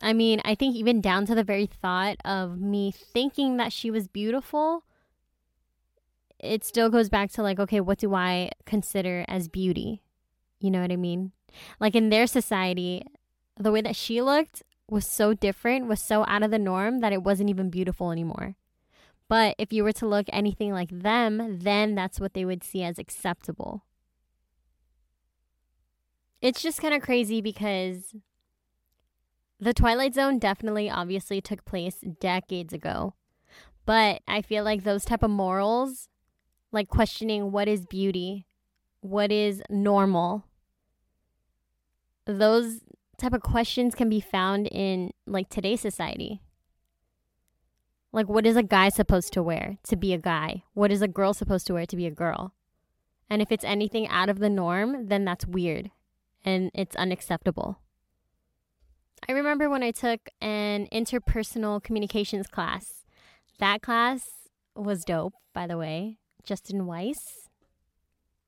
I 0.01 0.13
mean, 0.13 0.41
I 0.45 0.55
think 0.55 0.77
even 0.77 1.01
down 1.01 1.27
to 1.27 1.35
the 1.35 1.45
very 1.45 1.67
thought 1.67 2.17
of 2.25 2.61
me 2.61 2.93
thinking 2.93 3.57
that 3.57 3.73
she 3.73 3.91
was 3.91 4.09
beautiful, 4.09 4.85
it 6.39 6.65
still 6.65 6.89
goes 6.89 7.09
back 7.09 7.31
to 7.33 7.43
like, 7.43 7.59
okay, 7.59 7.81
what 7.81 7.99
do 7.99 8.15
I 8.15 8.51
consider 8.65 9.25
as 9.29 9.49
beauty? 9.49 10.01
You 10.61 10.71
know 10.71 10.83
what 10.83 10.93
I 10.93 10.97
mean? 10.97 11.33
Like 11.81 11.95
in 11.95 12.11
their 12.11 12.27
society, 12.27 13.03
the 13.59 13.73
way 13.73 13.81
that 13.81 13.97
she 13.97 14.23
looked 14.23 14.63
was 14.89 15.07
so 15.07 15.35
different, 15.35 15.87
was 15.87 16.01
so 16.01 16.25
out 16.27 16.43
of 16.43 16.51
the 16.51 16.59
norm 16.59 17.01
that 17.01 17.13
it 17.13 17.23
wasn't 17.23 17.51
even 17.51 17.71
beautiful 17.71 18.11
anymore. 18.11 18.57
But 19.29 19.55
if 19.59 19.73
you 19.73 19.85
were 19.85 19.93
to 19.93 20.09
look 20.09 20.27
anything 20.33 20.73
like 20.73 20.91
them, 20.91 21.61
then 21.61 21.95
that's 21.95 22.19
what 22.19 22.35
they 22.35 22.45
would 22.45 22.65
see 22.65 22.83
as 22.83 22.99
acceptable. 22.99 23.85
It's 26.43 26.63
just 26.63 26.81
kind 26.81 26.95
of 26.95 27.03
crazy 27.03 27.41
because 27.41 28.15
the 29.61 29.75
Twilight 29.75 30.15
Zone 30.15 30.39
definitely 30.39 30.91
obviously 30.91 31.41
took 31.41 31.65
place 31.65 32.03
decades 32.19 32.73
ago. 32.73 33.15
But 33.87 34.23
I 34.27 34.43
feel 34.43 34.65
like 34.65 34.83
those 34.83 35.05
type 35.05 35.23
of 35.23 35.31
morals, 35.31 36.09
like 36.73 36.89
questioning 36.89 37.53
what 37.53 37.69
is 37.69 37.87
beauty, 37.87 38.47
what 39.01 39.31
is 39.31 39.63
normal, 39.69 40.45
those 42.27 42.81
type 43.19 43.33
of 43.33 43.43
questions 43.43 43.95
can 43.95 44.09
be 44.09 44.21
found 44.21 44.67
in 44.69 45.13
like 45.27 45.49
today's 45.49 45.81
society. 45.81 46.41
Like 48.13 48.29
what 48.29 48.47
is 48.47 48.57
a 48.57 48.63
guy 48.63 48.89
supposed 48.89 49.33
to 49.35 49.43
wear 49.43 49.79
to 49.85 49.97
be 49.97 50.13
a 50.13 50.19
guy? 50.19 50.65
What 50.75 50.91
is 50.91 51.03
a 51.03 51.09
girl 51.09 51.35
supposed 51.35 51.67
to 51.69 51.75
wear 51.75 51.87
to 51.87 51.97
be 51.97 52.07
a 52.07 52.11
girl? 52.11 52.55
And 53.29 53.41
if 53.41 53.53
it's 53.53 53.65
anything 53.65 54.09
out 54.09 54.29
of 54.29 54.41
the 54.41 54.51
norm, 54.51 55.07
then 55.07 55.25
that's 55.25 55.47
weird 55.47 55.91
and 56.45 56.71
it's 56.75 56.97
unacceptable. 56.97 57.79
I 59.29 59.33
remember 59.33 59.69
when 59.69 59.83
I 59.83 59.91
took 59.91 60.31
an 60.41 60.89
interpersonal 60.93 61.83
communications 61.83 62.47
class. 62.47 63.05
That 63.59 63.83
class 63.83 64.29
was 64.75 65.05
dope, 65.05 65.35
by 65.53 65.67
the 65.67 65.77
way. 65.77 66.19
Justin 66.43 66.87
Weiss. 66.87 67.50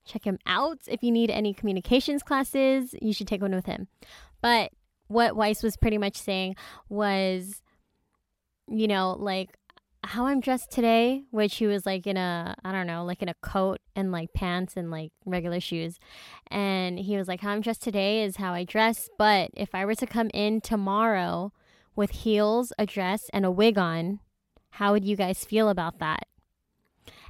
Check 0.05 0.25
him 0.25 0.39
out. 0.47 0.79
If 0.87 1.03
you 1.03 1.11
need 1.11 1.31
any 1.31 1.55
communications 1.55 2.23
classes, 2.23 2.95
you 3.01 3.13
should 3.13 3.29
take 3.29 3.43
one 3.43 3.55
with 3.55 3.67
him. 3.67 3.89
But 4.41 4.73
what 5.09 5.37
Weiss 5.37 5.63
was 5.63 5.77
pretty 5.77 5.99
much 5.99 6.17
saying 6.17 6.57
was, 6.89 7.63
you 8.69 8.89
know, 8.89 9.17
like 9.19 9.57
how 10.05 10.27
I'm 10.27 10.41
dressed 10.41 10.73
today, 10.73 11.23
which 11.31 11.57
he 11.57 11.67
was 11.67 11.87
like 11.87 12.07
in 12.07 12.17
a, 12.17 12.57
I 12.65 12.73
don't 12.73 12.87
know, 12.89 13.05
like 13.05 13.23
in 13.23 13.29
a 13.29 13.35
coat 13.35 13.79
and 13.95 14.11
like 14.11 14.33
pants 14.33 14.77
and 14.77 14.91
like 14.91 15.13
regular 15.25 15.61
shoes. 15.61 15.99
And 16.49 16.99
he 16.99 17.17
was 17.17 17.29
like, 17.29 17.41
how 17.41 17.51
I'm 17.51 17.61
dressed 17.61 17.83
today 17.83 18.25
is 18.25 18.37
how 18.37 18.53
I 18.53 18.65
dress. 18.65 19.09
But 19.17 19.51
if 19.55 19.75
I 19.75 19.85
were 19.85 19.95
to 19.95 20.07
come 20.07 20.31
in 20.35 20.61
tomorrow 20.61 21.53
with 21.95 22.11
heels, 22.11 22.73
a 22.79 22.87
dress, 22.87 23.31
and 23.33 23.45
a 23.45 23.51
wig 23.51 23.79
on, 23.79 24.19
how 24.71 24.93
would 24.93 25.05
you 25.05 25.15
guys 25.15 25.45
feel 25.45 25.69
about 25.69 25.99
that? 26.01 26.27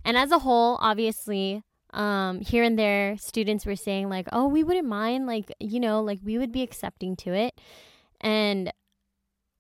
And 0.05 0.17
as 0.17 0.31
a 0.31 0.39
whole, 0.41 0.79
obviously, 0.81 1.63
um, 1.93 2.41
here 2.41 2.63
and 2.65 2.79
there, 2.79 3.17
students 3.19 3.67
were 3.67 3.77
saying, 3.77 4.09
like, 4.09 4.29
oh, 4.33 4.47
we 4.47 4.65
wouldn't 4.65 4.89
mind, 4.89 5.27
like, 5.27 5.53
you 5.61 5.81
know, 5.81 6.01
like 6.03 6.21
we 6.23 6.39
would 6.39 6.53
be 6.53 6.63
accepting 6.63 7.17
to 7.17 7.35
it. 7.35 7.61
And 8.21 8.73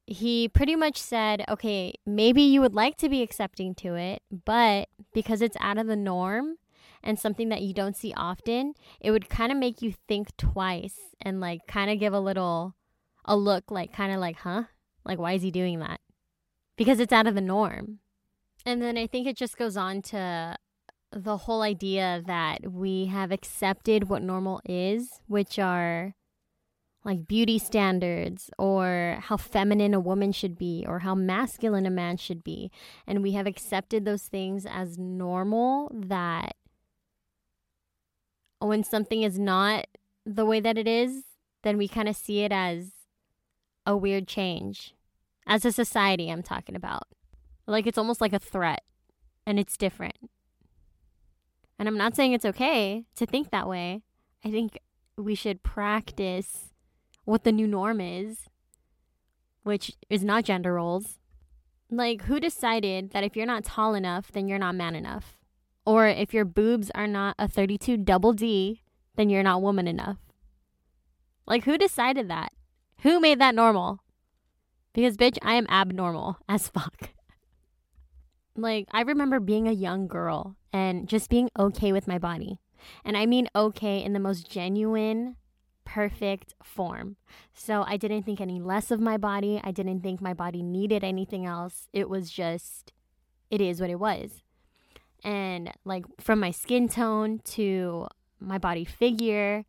he 0.06 0.48
pretty 0.48 0.76
much 0.76 0.98
said, 0.98 1.44
okay, 1.48 1.94
maybe 2.06 2.42
you 2.42 2.60
would 2.60 2.74
like 2.74 2.96
to 2.98 3.08
be 3.08 3.22
accepting 3.22 3.74
to 3.76 3.94
it, 3.94 4.22
but 4.44 4.88
because 5.14 5.42
it's 5.42 5.56
out 5.60 5.78
of 5.78 5.86
the 5.86 5.96
norm 5.96 6.56
and 7.02 7.18
something 7.18 7.48
that 7.50 7.62
you 7.62 7.74
don't 7.74 7.96
see 7.96 8.12
often, 8.16 8.74
it 9.00 9.10
would 9.10 9.28
kind 9.28 9.52
of 9.52 9.58
make 9.58 9.82
you 9.82 9.94
think 10.08 10.36
twice 10.36 10.98
and 11.20 11.40
like 11.40 11.66
kind 11.66 11.90
of 11.90 11.98
give 11.98 12.12
a 12.12 12.20
little 12.20 12.74
a 13.24 13.36
look 13.36 13.70
like 13.70 13.92
kind 13.92 14.12
of 14.12 14.18
like, 14.18 14.38
huh? 14.38 14.64
Like 15.04 15.18
why 15.18 15.32
is 15.32 15.42
he 15.42 15.50
doing 15.50 15.78
that? 15.80 16.00
Because 16.76 17.00
it's 17.00 17.12
out 17.12 17.26
of 17.26 17.34
the 17.34 17.40
norm. 17.40 18.00
And 18.64 18.80
then 18.80 18.96
I 18.96 19.06
think 19.06 19.26
it 19.26 19.36
just 19.36 19.56
goes 19.56 19.76
on 19.76 20.02
to 20.02 20.56
the 21.12 21.36
whole 21.38 21.62
idea 21.62 22.22
that 22.26 22.72
we 22.72 23.06
have 23.06 23.30
accepted 23.30 24.08
what 24.08 24.22
normal 24.22 24.60
is, 24.64 25.20
which 25.26 25.58
are 25.58 26.14
like 27.04 27.26
beauty 27.26 27.58
standards 27.58 28.50
or 28.58 29.18
how 29.20 29.36
feminine 29.36 29.92
a 29.92 30.00
woman 30.00 30.32
should 30.32 30.56
be 30.56 30.84
or 30.88 31.00
how 31.00 31.14
masculine 31.14 31.86
a 31.86 31.90
man 31.90 32.16
should 32.16 32.44
be. 32.44 32.70
And 33.06 33.22
we 33.22 33.32
have 33.32 33.46
accepted 33.46 34.04
those 34.04 34.22
things 34.22 34.66
as 34.66 34.98
normal 34.98 35.90
that 35.92 36.56
when 38.60 38.84
something 38.84 39.22
is 39.22 39.38
not 39.38 39.86
the 40.24 40.46
way 40.46 40.60
that 40.60 40.78
it 40.78 40.86
is, 40.86 41.24
then 41.62 41.76
we 41.76 41.88
kind 41.88 42.08
of 42.08 42.16
see 42.16 42.40
it 42.40 42.52
as 42.52 42.92
a 43.84 43.96
weird 43.96 44.28
change. 44.28 44.94
As 45.46 45.64
a 45.64 45.72
society, 45.72 46.30
I'm 46.30 46.42
talking 46.42 46.76
about. 46.76 47.08
Like 47.66 47.86
it's 47.86 47.98
almost 47.98 48.20
like 48.20 48.32
a 48.32 48.38
threat 48.38 48.82
and 49.44 49.58
it's 49.58 49.76
different. 49.76 50.16
And 51.82 51.88
I'm 51.88 51.98
not 51.98 52.14
saying 52.14 52.32
it's 52.32 52.44
okay 52.44 53.06
to 53.16 53.26
think 53.26 53.50
that 53.50 53.68
way. 53.68 54.02
I 54.44 54.52
think 54.52 54.78
we 55.16 55.34
should 55.34 55.64
practice 55.64 56.70
what 57.24 57.42
the 57.42 57.50
new 57.50 57.66
norm 57.66 58.00
is, 58.00 58.48
which 59.64 59.96
is 60.08 60.22
not 60.22 60.44
gender 60.44 60.74
roles. 60.74 61.18
Like, 61.90 62.22
who 62.22 62.38
decided 62.38 63.10
that 63.10 63.24
if 63.24 63.34
you're 63.34 63.46
not 63.46 63.64
tall 63.64 63.96
enough, 63.96 64.30
then 64.30 64.46
you're 64.46 64.60
not 64.60 64.76
man 64.76 64.94
enough? 64.94 65.40
Or 65.84 66.06
if 66.06 66.32
your 66.32 66.44
boobs 66.44 66.88
are 66.94 67.08
not 67.08 67.34
a 67.36 67.48
32 67.48 67.96
double 67.96 68.32
D, 68.32 68.82
then 69.16 69.28
you're 69.28 69.42
not 69.42 69.60
woman 69.60 69.88
enough? 69.88 70.18
Like, 71.48 71.64
who 71.64 71.76
decided 71.76 72.30
that? 72.30 72.52
Who 73.00 73.18
made 73.18 73.40
that 73.40 73.56
normal? 73.56 74.04
Because, 74.92 75.16
bitch, 75.16 75.36
I 75.42 75.54
am 75.54 75.66
abnormal 75.68 76.38
as 76.48 76.68
fuck. 76.72 77.08
Like, 78.56 78.88
I 78.92 79.02
remember 79.02 79.40
being 79.40 79.66
a 79.66 79.72
young 79.72 80.06
girl 80.06 80.56
and 80.72 81.08
just 81.08 81.30
being 81.30 81.50
okay 81.58 81.92
with 81.92 82.08
my 82.08 82.18
body. 82.18 82.58
And 83.04 83.16
I 83.16 83.26
mean 83.26 83.48
okay 83.54 84.02
in 84.02 84.12
the 84.12 84.20
most 84.20 84.50
genuine 84.50 85.36
perfect 85.84 86.54
form. 86.62 87.16
So 87.54 87.84
I 87.86 87.96
didn't 87.96 88.24
think 88.24 88.40
any 88.40 88.60
less 88.60 88.90
of 88.90 89.00
my 89.00 89.16
body. 89.16 89.60
I 89.62 89.70
didn't 89.70 90.00
think 90.00 90.20
my 90.20 90.34
body 90.34 90.62
needed 90.62 91.04
anything 91.04 91.46
else. 91.46 91.88
It 91.92 92.08
was 92.08 92.30
just, 92.30 92.92
it 93.50 93.60
is 93.60 93.80
what 93.80 93.90
it 93.90 93.98
was. 93.98 94.42
And 95.24 95.72
like 95.84 96.04
from 96.20 96.40
my 96.40 96.50
skin 96.50 96.88
tone 96.88 97.40
to 97.44 98.08
my 98.40 98.58
body 98.58 98.84
figure, 98.84 99.64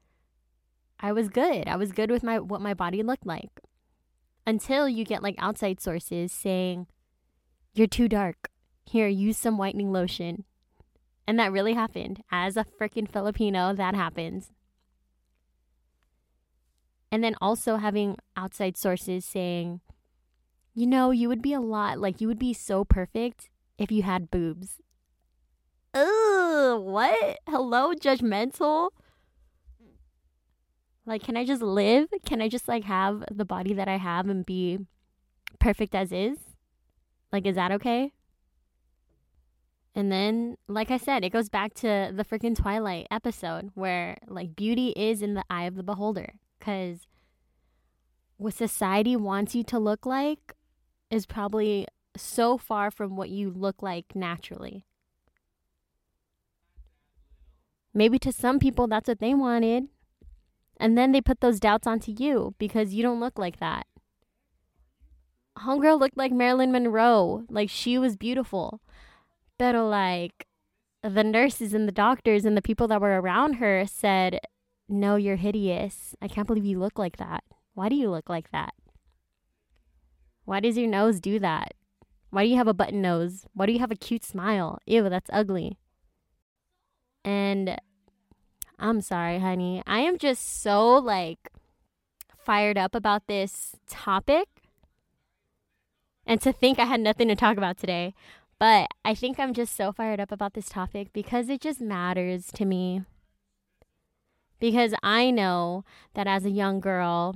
I 1.00 1.12
was 1.12 1.30
good. 1.30 1.68
I 1.68 1.76
was 1.76 1.92
good 1.92 2.10
with 2.10 2.24
my 2.24 2.40
what 2.40 2.62
my 2.62 2.74
body 2.74 3.04
looked 3.04 3.26
like. 3.26 3.60
Until 4.48 4.90
you 4.90 5.06
get 5.06 5.22
like 5.22 5.36
outside 5.38 5.80
sources 5.80 6.32
saying, 6.32 6.88
You're 7.74 7.88
too 7.88 8.08
dark. 8.08 8.50
Here, 8.86 9.08
use 9.08 9.38
some 9.38 9.58
whitening 9.58 9.92
lotion. 9.92 10.44
And 11.28 11.40
that 11.40 11.52
really 11.52 11.74
happened. 11.74 12.24
As 12.32 12.58
a 12.58 12.66
freaking 12.66 13.10
Filipino, 13.10 13.74
that 13.74 13.96
happens. 13.96 14.52
And 17.12 17.24
then 17.24 17.36
also 17.40 17.78
having 17.78 18.18
outside 18.36 18.76
sources 18.76 19.24
saying, 19.24 19.82
you 20.74 20.88
know, 20.88 21.12
you 21.12 21.30
would 21.30 21.42
be 21.42 21.54
a 21.54 21.62
lot, 21.62 22.00
like, 22.00 22.20
you 22.20 22.28
would 22.28 22.40
be 22.40 22.54
so 22.54 22.84
perfect 22.84 23.50
if 23.78 23.92
you 23.92 24.04
had 24.04 24.32
boobs. 24.32 24.82
Ugh, 25.94 26.82
what? 26.82 27.40
Hello, 27.48 27.94
judgmental? 27.94 28.90
Like, 31.06 31.22
can 31.22 31.38
I 31.38 31.46
just 31.46 31.62
live? 31.62 32.10
Can 32.26 32.42
I 32.42 32.50
just, 32.50 32.68
like, 32.68 32.86
have 32.86 33.24
the 33.30 33.46
body 33.46 33.74
that 33.74 33.88
I 33.88 33.98
have 33.98 34.28
and 34.28 34.44
be 34.46 34.80
perfect 35.60 35.94
as 35.94 36.12
is? 36.12 36.40
Like, 37.32 37.46
is 37.46 37.56
that 37.56 37.72
okay? 37.74 38.14
And 39.96 40.12
then, 40.12 40.58
like 40.68 40.90
I 40.90 40.98
said, 40.98 41.24
it 41.24 41.30
goes 41.32 41.50
back 41.50 41.74
to 41.76 42.12
the 42.14 42.26
freaking 42.26 42.56
Twilight 42.56 43.08
episode 43.12 43.70
where, 43.76 44.18
like, 44.28 44.56
beauty 44.56 44.90
is 44.96 45.22
in 45.22 45.36
the 45.36 45.44
eye 45.50 45.66
of 45.66 45.76
the 45.76 45.84
beholder 45.84 46.34
because 46.58 47.08
what 48.38 48.56
society 48.56 49.16
wants 49.16 49.54
you 49.54 49.64
to 49.66 49.78
look 49.78 50.06
like 50.06 50.54
is 51.12 51.28
probably 51.28 51.88
so 52.18 52.58
far 52.58 52.90
from 52.90 53.16
what 53.16 53.30
you 53.30 53.52
look 53.52 53.82
like 53.82 54.16
naturally. 54.16 54.86
Maybe 57.94 58.18
to 58.20 58.32
some 58.32 58.58
people, 58.58 58.88
that's 58.88 59.08
what 59.08 59.20
they 59.20 59.36
wanted. 59.36 59.90
And 60.78 60.98
then 60.98 61.12
they 61.12 61.22
put 61.22 61.42
those 61.42 61.60
doubts 61.60 61.86
onto 61.86 62.12
you 62.12 62.56
because 62.58 62.94
you 62.94 63.04
don't 63.04 63.20
look 63.20 63.38
like 63.38 63.60
that. 63.60 63.86
Homegirl 65.60 66.00
looked 66.00 66.18
like 66.18 66.32
Marilyn 66.32 66.72
Monroe. 66.72 67.44
Like 67.48 67.70
she 67.70 68.00
was 68.00 68.18
beautiful. 68.18 68.82
But 69.64 69.76
like 69.76 70.46
the 71.04 71.24
nurses 71.24 71.74
and 71.74 71.88
the 71.88 71.94
doctors 71.94 72.44
and 72.44 72.58
the 72.58 72.62
people 72.62 72.86
that 72.90 73.00
were 73.00 73.22
around 73.22 73.54
her 73.54 73.86
said, 73.88 74.42
No, 74.90 75.16
you're 75.16 75.38
hideous. 75.38 76.18
I 76.22 76.28
can't 76.28 76.48
believe 76.48 76.66
you 76.66 76.80
look 76.80 77.00
like 77.00 77.16
that. 77.16 77.46
Why 77.74 77.88
do 77.88 77.96
you 77.96 78.10
look 78.10 78.28
like 78.28 78.52
that? 78.52 78.74
Why 80.44 80.60
does 80.60 80.78
your 80.78 80.90
nose 80.90 81.22
do 81.22 81.40
that? 81.40 81.76
Why 82.30 82.44
do 82.44 82.50
you 82.50 82.58
have 82.58 82.68
a 82.68 82.74
button 82.74 83.02
nose? 83.02 83.46
Why 83.54 83.66
do 83.66 83.72
you 83.72 83.80
have 83.80 83.90
a 83.90 83.96
cute 83.96 84.26
smile? 84.26 84.80
Ew, 84.86 85.08
that's 85.08 85.30
ugly. 85.32 85.78
And 87.24 87.78
I'm 88.78 89.00
sorry, 89.00 89.40
honey. 89.40 89.82
I 89.88 90.00
am 90.00 90.18
just 90.18 90.62
so 90.62 90.98
like 90.98 91.48
fired 92.38 92.78
up 92.78 92.94
about 92.94 93.28
this 93.28 93.78
topic. 93.88 94.50
And 96.26 96.42
to 96.42 96.52
think 96.52 96.80
I 96.80 96.86
had 96.86 97.00
nothing 97.00 97.30
to 97.30 97.36
talk 97.36 97.56
about 97.56 97.78
today. 97.78 98.14
But 98.60 98.90
I 99.04 99.14
think 99.16 99.40
I'm 99.40 99.54
just 99.54 99.76
so 99.76 99.92
fired 99.92 100.20
up 100.20 100.32
about 100.32 100.54
this 100.54 100.70
topic 100.70 101.12
because 101.14 101.50
it 101.50 101.62
just 101.62 101.82
matters 101.82 102.48
to 102.54 102.66
me. 102.66 103.04
Because 104.60 104.94
I 105.04 105.32
know 105.32 105.84
that 106.14 106.28
as 106.28 106.46
a 106.46 106.50
young 106.50 106.80
girl, 106.80 107.36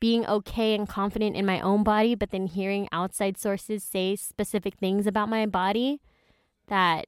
being 0.00 0.26
okay 0.26 0.74
and 0.74 0.88
confident 0.88 1.36
in 1.36 1.46
my 1.46 1.60
own 1.60 1.82
body, 1.82 2.14
but 2.14 2.30
then 2.30 2.46
hearing 2.46 2.88
outside 2.92 3.38
sources 3.38 3.82
say 3.82 4.16
specific 4.16 4.74
things 4.74 5.06
about 5.06 5.28
my 5.28 5.46
body 5.46 6.00
that 6.68 7.06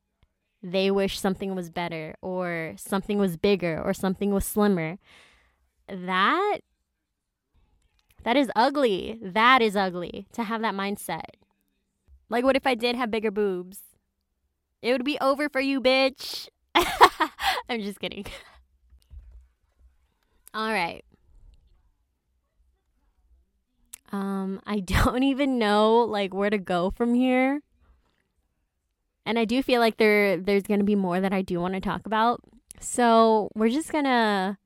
they 0.62 0.90
wish 0.90 1.18
something 1.18 1.54
was 1.54 1.70
better 1.70 2.14
or 2.20 2.74
something 2.76 3.18
was 3.18 3.36
bigger 3.36 3.80
or 3.82 3.94
something 3.94 4.32
was 4.32 4.44
slimmer. 4.44 4.98
That 5.88 6.58
that 8.24 8.36
is 8.36 8.50
ugly. 8.56 9.18
That 9.22 9.62
is 9.62 9.76
ugly 9.76 10.26
to 10.32 10.42
have 10.42 10.60
that 10.62 10.74
mindset. 10.74 11.36
Like 12.28 12.44
what 12.44 12.56
if 12.56 12.66
I 12.66 12.74
did 12.74 12.96
have 12.96 13.10
bigger 13.10 13.30
boobs? 13.30 13.78
It 14.82 14.92
would 14.92 15.04
be 15.04 15.18
over 15.20 15.48
for 15.48 15.60
you, 15.60 15.80
bitch. 15.80 16.48
I'm 16.74 17.80
just 17.80 18.00
kidding. 18.00 18.26
All 20.54 20.72
right. 20.72 21.04
Um 24.12 24.60
I 24.66 24.80
don't 24.80 25.22
even 25.22 25.58
know 25.58 26.00
like 26.00 26.34
where 26.34 26.50
to 26.50 26.58
go 26.58 26.90
from 26.90 27.14
here. 27.14 27.62
And 29.24 29.38
I 29.38 29.44
do 29.44 29.62
feel 29.62 29.80
like 29.80 29.96
there 29.96 30.36
there's 30.36 30.62
going 30.62 30.78
to 30.78 30.84
be 30.84 30.94
more 30.94 31.20
that 31.20 31.32
I 31.32 31.42
do 31.42 31.58
want 31.58 31.74
to 31.74 31.80
talk 31.80 32.06
about. 32.06 32.40
So, 32.78 33.48
we're 33.54 33.70
just 33.70 33.90
going 33.90 34.04
to 34.04 34.56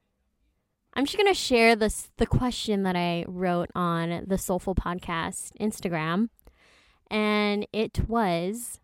I'm 0.93 1.07
just 1.07 1.17
going 1.17 1.33
to 1.33 1.35
share 1.35 1.77
this 1.77 2.11
the 2.19 2.27
question 2.27 2.83
that 2.83 2.97
I 2.97 3.25
wrote 3.27 3.71
on 3.75 4.25
the 4.27 4.37
Soulful 4.37 4.75
Podcast 4.75 5.53
Instagram. 5.61 6.29
And 7.11 7.67
it 7.73 8.09
was 8.09 8.81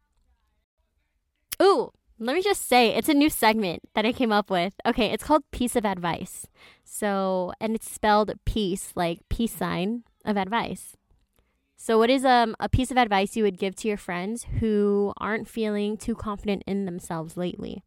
Ooh, 1.62 1.92
let 2.18 2.34
me 2.34 2.42
just 2.42 2.66
say 2.68 2.94
it's 2.94 3.08
a 3.08 3.14
new 3.14 3.30
segment 3.30 3.82
that 3.94 4.06
I 4.06 4.12
came 4.12 4.32
up 4.32 4.50
with. 4.50 4.74
Okay, 4.86 5.06
it's 5.12 5.24
called 5.24 5.42
Piece 5.50 5.76
of 5.76 5.84
Advice. 5.84 6.46
So, 6.84 7.52
and 7.60 7.74
it's 7.74 7.90
spelled 7.90 8.32
peace 8.44 8.92
like 8.94 9.20
peace 9.28 9.52
sign 9.52 10.04
of 10.24 10.36
advice. 10.36 10.96
So, 11.76 11.98
what 11.98 12.10
is 12.10 12.24
um, 12.24 12.56
a 12.58 12.68
piece 12.68 12.90
of 12.90 12.96
advice 12.96 13.36
you 13.36 13.44
would 13.44 13.58
give 13.58 13.76
to 13.76 13.88
your 13.88 13.96
friends 13.96 14.44
who 14.60 15.12
aren't 15.18 15.48
feeling 15.48 15.96
too 15.96 16.14
confident 16.14 16.62
in 16.66 16.86
themselves 16.86 17.36
lately? 17.36 17.84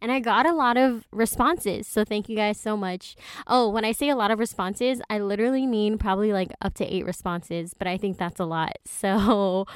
And 0.00 0.12
I 0.12 0.20
got 0.20 0.46
a 0.46 0.54
lot 0.54 0.76
of 0.76 1.04
responses. 1.10 1.86
So, 1.86 2.04
thank 2.04 2.28
you 2.28 2.36
guys 2.36 2.58
so 2.58 2.76
much. 2.76 3.16
Oh, 3.46 3.68
when 3.68 3.84
I 3.84 3.92
say 3.92 4.08
a 4.08 4.16
lot 4.16 4.30
of 4.30 4.38
responses, 4.38 5.00
I 5.10 5.18
literally 5.18 5.66
mean 5.66 5.98
probably 5.98 6.32
like 6.32 6.52
up 6.60 6.74
to 6.74 6.84
eight 6.84 7.04
responses, 7.04 7.74
but 7.74 7.86
I 7.86 7.96
think 7.96 8.18
that's 8.18 8.40
a 8.40 8.44
lot. 8.44 8.72
So, 8.98 9.66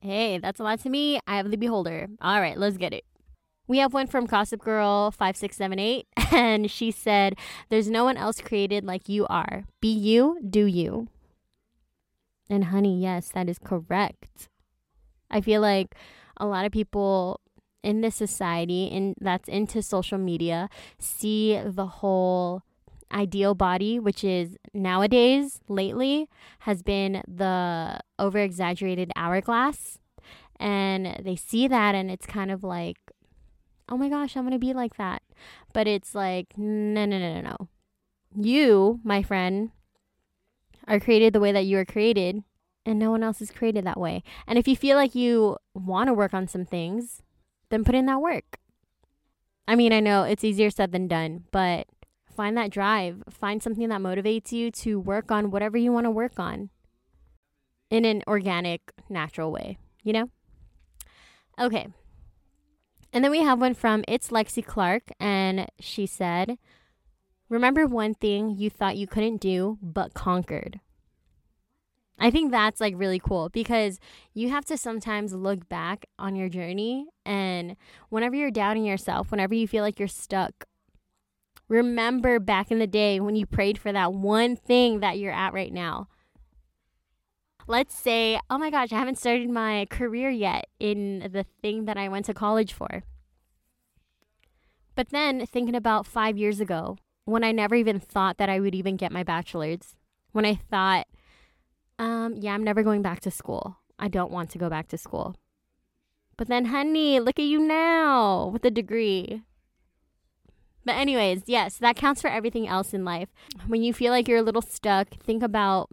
hey, 0.00 0.38
that's 0.38 0.60
a 0.60 0.62
lot 0.62 0.80
to 0.80 0.90
me. 0.90 1.20
I 1.26 1.38
have 1.38 1.50
the 1.50 1.56
beholder. 1.56 2.08
All 2.20 2.40
right, 2.40 2.56
let's 2.58 2.76
get 2.76 2.92
it. 2.92 3.04
We 3.66 3.78
have 3.78 3.92
one 3.92 4.06
from 4.06 4.26
Gossip 4.26 4.62
Girl 4.62 5.10
5678, 5.10 6.06
and 6.32 6.70
she 6.70 6.90
said, 6.90 7.34
There's 7.68 7.90
no 7.90 8.04
one 8.04 8.16
else 8.16 8.40
created 8.40 8.84
like 8.84 9.08
you 9.08 9.26
are. 9.28 9.64
Be 9.80 9.88
you, 9.88 10.38
do 10.48 10.64
you. 10.64 11.08
And 12.50 12.64
honey, 12.64 12.98
yes, 13.00 13.30
that 13.30 13.48
is 13.48 13.58
correct. 13.58 14.48
I 15.30 15.42
feel 15.42 15.60
like 15.60 15.94
a 16.38 16.46
lot 16.46 16.64
of 16.64 16.72
people 16.72 17.40
in 17.82 18.00
this 18.00 18.16
society 18.16 18.84
in 18.86 19.14
that's 19.20 19.48
into 19.48 19.82
social 19.82 20.18
media 20.18 20.68
see 20.98 21.60
the 21.64 21.86
whole 21.86 22.62
ideal 23.12 23.54
body 23.54 23.98
which 23.98 24.22
is 24.22 24.56
nowadays 24.74 25.60
lately 25.68 26.28
has 26.60 26.82
been 26.82 27.22
the 27.26 27.98
over 28.18 28.38
exaggerated 28.38 29.10
hourglass. 29.16 29.98
And 30.60 31.22
they 31.22 31.36
see 31.36 31.68
that 31.68 31.94
and 31.94 32.10
it's 32.10 32.26
kind 32.26 32.50
of 32.50 32.64
like 32.64 32.98
oh 33.88 33.96
my 33.96 34.08
gosh 34.08 34.36
i'm 34.36 34.42
going 34.42 34.52
to 34.52 34.58
be 34.58 34.74
like 34.74 34.96
that. 34.96 35.22
But 35.72 35.86
it's 35.86 36.14
like 36.14 36.58
no 36.58 37.04
no 37.04 37.18
no 37.18 37.34
no 37.34 37.40
no. 37.40 37.68
You 38.36 39.00
my 39.04 39.22
friend 39.22 39.70
are 40.86 41.00
created 41.00 41.32
the 41.32 41.40
way 41.40 41.52
that 41.52 41.66
you 41.66 41.78
are 41.78 41.84
created, 41.84 42.42
and 42.84 42.98
no 42.98 43.10
one 43.10 43.22
else 43.22 43.42
is 43.42 43.50
created 43.50 43.84
that 43.84 44.00
way. 44.00 44.22
And 44.46 44.58
if 44.58 44.66
you 44.66 44.74
feel 44.74 44.96
like 44.96 45.14
you 45.14 45.58
want 45.74 46.08
to 46.08 46.14
work 46.14 46.32
on 46.32 46.48
some 46.48 46.64
things, 46.64 47.22
then 47.70 47.84
put 47.84 47.94
in 47.94 48.06
that 48.06 48.20
work. 48.20 48.58
I 49.66 49.76
mean, 49.76 49.92
I 49.92 50.00
know 50.00 50.22
it's 50.22 50.44
easier 50.44 50.70
said 50.70 50.92
than 50.92 51.08
done, 51.08 51.44
but 51.50 51.86
find 52.34 52.56
that 52.56 52.70
drive. 52.70 53.22
Find 53.28 53.62
something 53.62 53.88
that 53.88 54.00
motivates 54.00 54.52
you 54.52 54.70
to 54.70 54.98
work 54.98 55.30
on 55.30 55.50
whatever 55.50 55.76
you 55.76 55.92
want 55.92 56.04
to 56.04 56.10
work 56.10 56.38
on 56.38 56.70
in 57.90 58.04
an 58.04 58.22
organic, 58.26 58.92
natural 59.08 59.50
way, 59.50 59.78
you 60.02 60.12
know? 60.12 60.30
Okay. 61.60 61.88
And 63.12 63.24
then 63.24 63.30
we 63.30 63.42
have 63.42 63.60
one 63.60 63.74
from 63.74 64.04
It's 64.06 64.28
Lexi 64.28 64.64
Clark, 64.64 65.10
and 65.18 65.66
she 65.80 66.06
said, 66.06 66.58
Remember 67.48 67.86
one 67.86 68.14
thing 68.14 68.50
you 68.50 68.68
thought 68.68 68.98
you 68.98 69.06
couldn't 69.06 69.40
do 69.40 69.78
but 69.80 70.12
conquered. 70.12 70.80
I 72.18 72.30
think 72.30 72.50
that's 72.50 72.80
like 72.80 72.94
really 72.96 73.20
cool 73.20 73.48
because 73.48 74.00
you 74.34 74.50
have 74.50 74.64
to 74.66 74.76
sometimes 74.76 75.32
look 75.32 75.68
back 75.68 76.06
on 76.18 76.34
your 76.34 76.48
journey 76.48 77.06
and 77.24 77.76
whenever 78.08 78.34
you're 78.34 78.50
doubting 78.50 78.84
yourself, 78.84 79.30
whenever 79.30 79.54
you 79.54 79.68
feel 79.68 79.84
like 79.84 79.98
you're 79.98 80.08
stuck, 80.08 80.64
remember 81.68 82.40
back 82.40 82.70
in 82.70 82.80
the 82.80 82.86
day 82.86 83.20
when 83.20 83.36
you 83.36 83.46
prayed 83.46 83.78
for 83.78 83.92
that 83.92 84.12
one 84.12 84.56
thing 84.56 85.00
that 85.00 85.18
you're 85.18 85.32
at 85.32 85.52
right 85.52 85.72
now. 85.72 86.08
Let's 87.68 87.94
say, 87.94 88.40
oh 88.48 88.58
my 88.58 88.70
gosh, 88.70 88.92
I 88.92 88.98
haven't 88.98 89.18
started 89.18 89.50
my 89.50 89.86
career 89.90 90.30
yet 90.30 90.66
in 90.80 91.28
the 91.32 91.44
thing 91.60 91.84
that 91.84 91.98
I 91.98 92.08
went 92.08 92.24
to 92.26 92.34
college 92.34 92.72
for. 92.72 93.04
But 94.94 95.10
then 95.10 95.46
thinking 95.46 95.76
about 95.76 96.06
five 96.06 96.36
years 96.36 96.58
ago, 96.60 96.96
when 97.26 97.44
I 97.44 97.52
never 97.52 97.74
even 97.74 98.00
thought 98.00 98.38
that 98.38 98.48
I 98.48 98.58
would 98.58 98.74
even 98.74 98.96
get 98.96 99.12
my 99.12 99.22
bachelor's, 99.22 99.94
when 100.32 100.46
I 100.46 100.54
thought, 100.54 101.06
um, 101.98 102.34
yeah, 102.36 102.54
I'm 102.54 102.64
never 102.64 102.82
going 102.82 103.02
back 103.02 103.20
to 103.20 103.30
school. 103.30 103.78
I 103.98 104.08
don't 104.08 104.30
want 104.30 104.50
to 104.50 104.58
go 104.58 104.68
back 104.68 104.88
to 104.88 104.98
school. 104.98 105.36
But 106.36 106.48
then, 106.48 106.66
honey, 106.66 107.18
look 107.18 107.38
at 107.38 107.44
you 107.44 107.58
now 107.58 108.48
with 108.52 108.64
a 108.64 108.70
degree. 108.70 109.42
But, 110.84 110.96
anyways, 110.96 111.42
yes, 111.46 111.76
that 111.78 111.96
counts 111.96 112.22
for 112.22 112.28
everything 112.28 112.68
else 112.68 112.94
in 112.94 113.04
life. 113.04 113.28
When 113.66 113.82
you 113.82 113.92
feel 113.92 114.12
like 114.12 114.28
you're 114.28 114.38
a 114.38 114.42
little 114.42 114.62
stuck, 114.62 115.08
think 115.20 115.42
about 115.42 115.90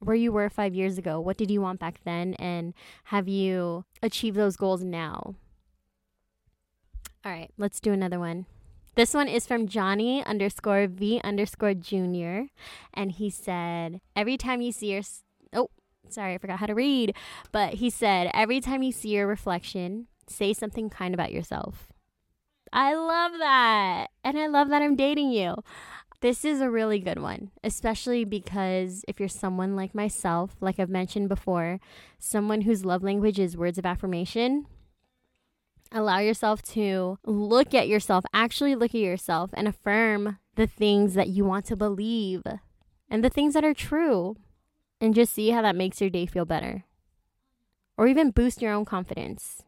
where 0.00 0.16
you 0.16 0.32
were 0.32 0.50
five 0.50 0.74
years 0.74 0.98
ago. 0.98 1.20
What 1.20 1.36
did 1.36 1.50
you 1.50 1.60
want 1.60 1.80
back 1.80 2.00
then? 2.04 2.34
And 2.34 2.74
have 3.04 3.26
you 3.26 3.84
achieved 4.02 4.36
those 4.36 4.56
goals 4.56 4.84
now? 4.84 5.34
All 7.24 7.32
right, 7.32 7.50
let's 7.58 7.80
do 7.80 7.92
another 7.92 8.18
one. 8.18 8.46
This 8.96 9.14
one 9.14 9.28
is 9.28 9.46
from 9.46 9.68
Johnny 9.68 10.24
underscore 10.24 10.86
V 10.86 11.20
underscore 11.22 11.74
junior. 11.74 12.48
And 12.92 13.12
he 13.12 13.30
said, 13.30 14.00
Every 14.16 14.36
time 14.36 14.60
you 14.60 14.72
see 14.72 14.92
your. 14.92 15.02
Sorry, 16.10 16.34
I 16.34 16.38
forgot 16.38 16.58
how 16.58 16.66
to 16.66 16.74
read. 16.74 17.14
But 17.52 17.74
he 17.74 17.90
said, 17.90 18.30
Every 18.34 18.60
time 18.60 18.82
you 18.82 18.92
see 18.92 19.10
your 19.10 19.26
reflection, 19.26 20.06
say 20.28 20.52
something 20.52 20.90
kind 20.90 21.14
about 21.14 21.32
yourself. 21.32 21.88
I 22.72 22.94
love 22.94 23.32
that. 23.38 24.08
And 24.22 24.38
I 24.38 24.46
love 24.46 24.68
that 24.68 24.82
I'm 24.82 24.96
dating 24.96 25.32
you. 25.32 25.56
This 26.20 26.44
is 26.44 26.60
a 26.60 26.70
really 26.70 26.98
good 26.98 27.18
one, 27.18 27.50
especially 27.64 28.24
because 28.24 29.04
if 29.08 29.18
you're 29.18 29.28
someone 29.28 29.74
like 29.74 29.94
myself, 29.94 30.54
like 30.60 30.78
I've 30.78 30.90
mentioned 30.90 31.30
before, 31.30 31.80
someone 32.18 32.62
whose 32.62 32.84
love 32.84 33.02
language 33.02 33.38
is 33.38 33.56
words 33.56 33.78
of 33.78 33.86
affirmation, 33.86 34.66
allow 35.90 36.18
yourself 36.18 36.62
to 36.62 37.18
look 37.24 37.72
at 37.72 37.88
yourself, 37.88 38.24
actually 38.34 38.74
look 38.74 38.94
at 38.94 39.00
yourself 39.00 39.50
and 39.54 39.66
affirm 39.66 40.38
the 40.56 40.66
things 40.66 41.14
that 41.14 41.28
you 41.28 41.44
want 41.44 41.64
to 41.66 41.76
believe 41.76 42.42
and 43.08 43.24
the 43.24 43.30
things 43.30 43.54
that 43.54 43.64
are 43.64 43.74
true. 43.74 44.36
And 45.00 45.14
just 45.14 45.32
see 45.32 45.50
how 45.50 45.62
that 45.62 45.76
makes 45.76 46.00
your 46.00 46.10
day 46.10 46.26
feel 46.26 46.44
better 46.44 46.84
or 48.00 48.06
even 48.06 48.30
boost 48.30 48.62
your 48.62 48.72
own 48.72 48.86
confidence. 48.86 49.62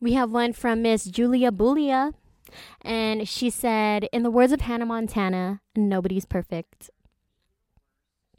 We 0.00 0.14
have 0.14 0.32
one 0.32 0.52
from 0.52 0.82
Miss 0.82 1.04
Julia 1.04 1.52
Bulia, 1.52 2.12
and 2.82 3.28
she 3.28 3.50
said, 3.50 4.08
In 4.12 4.24
the 4.24 4.32
words 4.32 4.50
of 4.50 4.62
Hannah 4.62 4.84
Montana, 4.84 5.60
nobody's 5.76 6.24
perfect. 6.24 6.90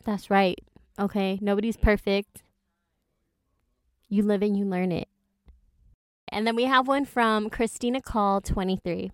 That's 0.03 0.29
right. 0.29 0.59
Okay, 0.99 1.39
nobody's 1.41 1.77
perfect. 1.77 2.43
You 4.09 4.23
live 4.23 4.41
and 4.41 4.57
you 4.57 4.65
learn 4.65 4.91
it. 4.91 5.07
And 6.27 6.45
then 6.45 6.57
we 6.57 6.65
have 6.65 6.85
one 6.85 7.05
from 7.05 7.49
Christina 7.49 8.01
Call 8.01 8.41
23. 8.41 9.09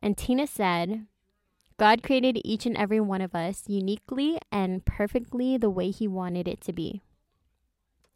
And 0.00 0.16
Tina 0.16 0.46
said, 0.46 1.06
God 1.78 2.02
created 2.02 2.40
each 2.44 2.66
and 2.66 2.76
every 2.76 3.00
one 3.00 3.20
of 3.20 3.34
us 3.34 3.64
uniquely 3.66 4.38
and 4.52 4.84
perfectly 4.84 5.56
the 5.56 5.70
way 5.70 5.90
He 5.90 6.06
wanted 6.06 6.46
it 6.46 6.60
to 6.62 6.72
be. 6.72 7.02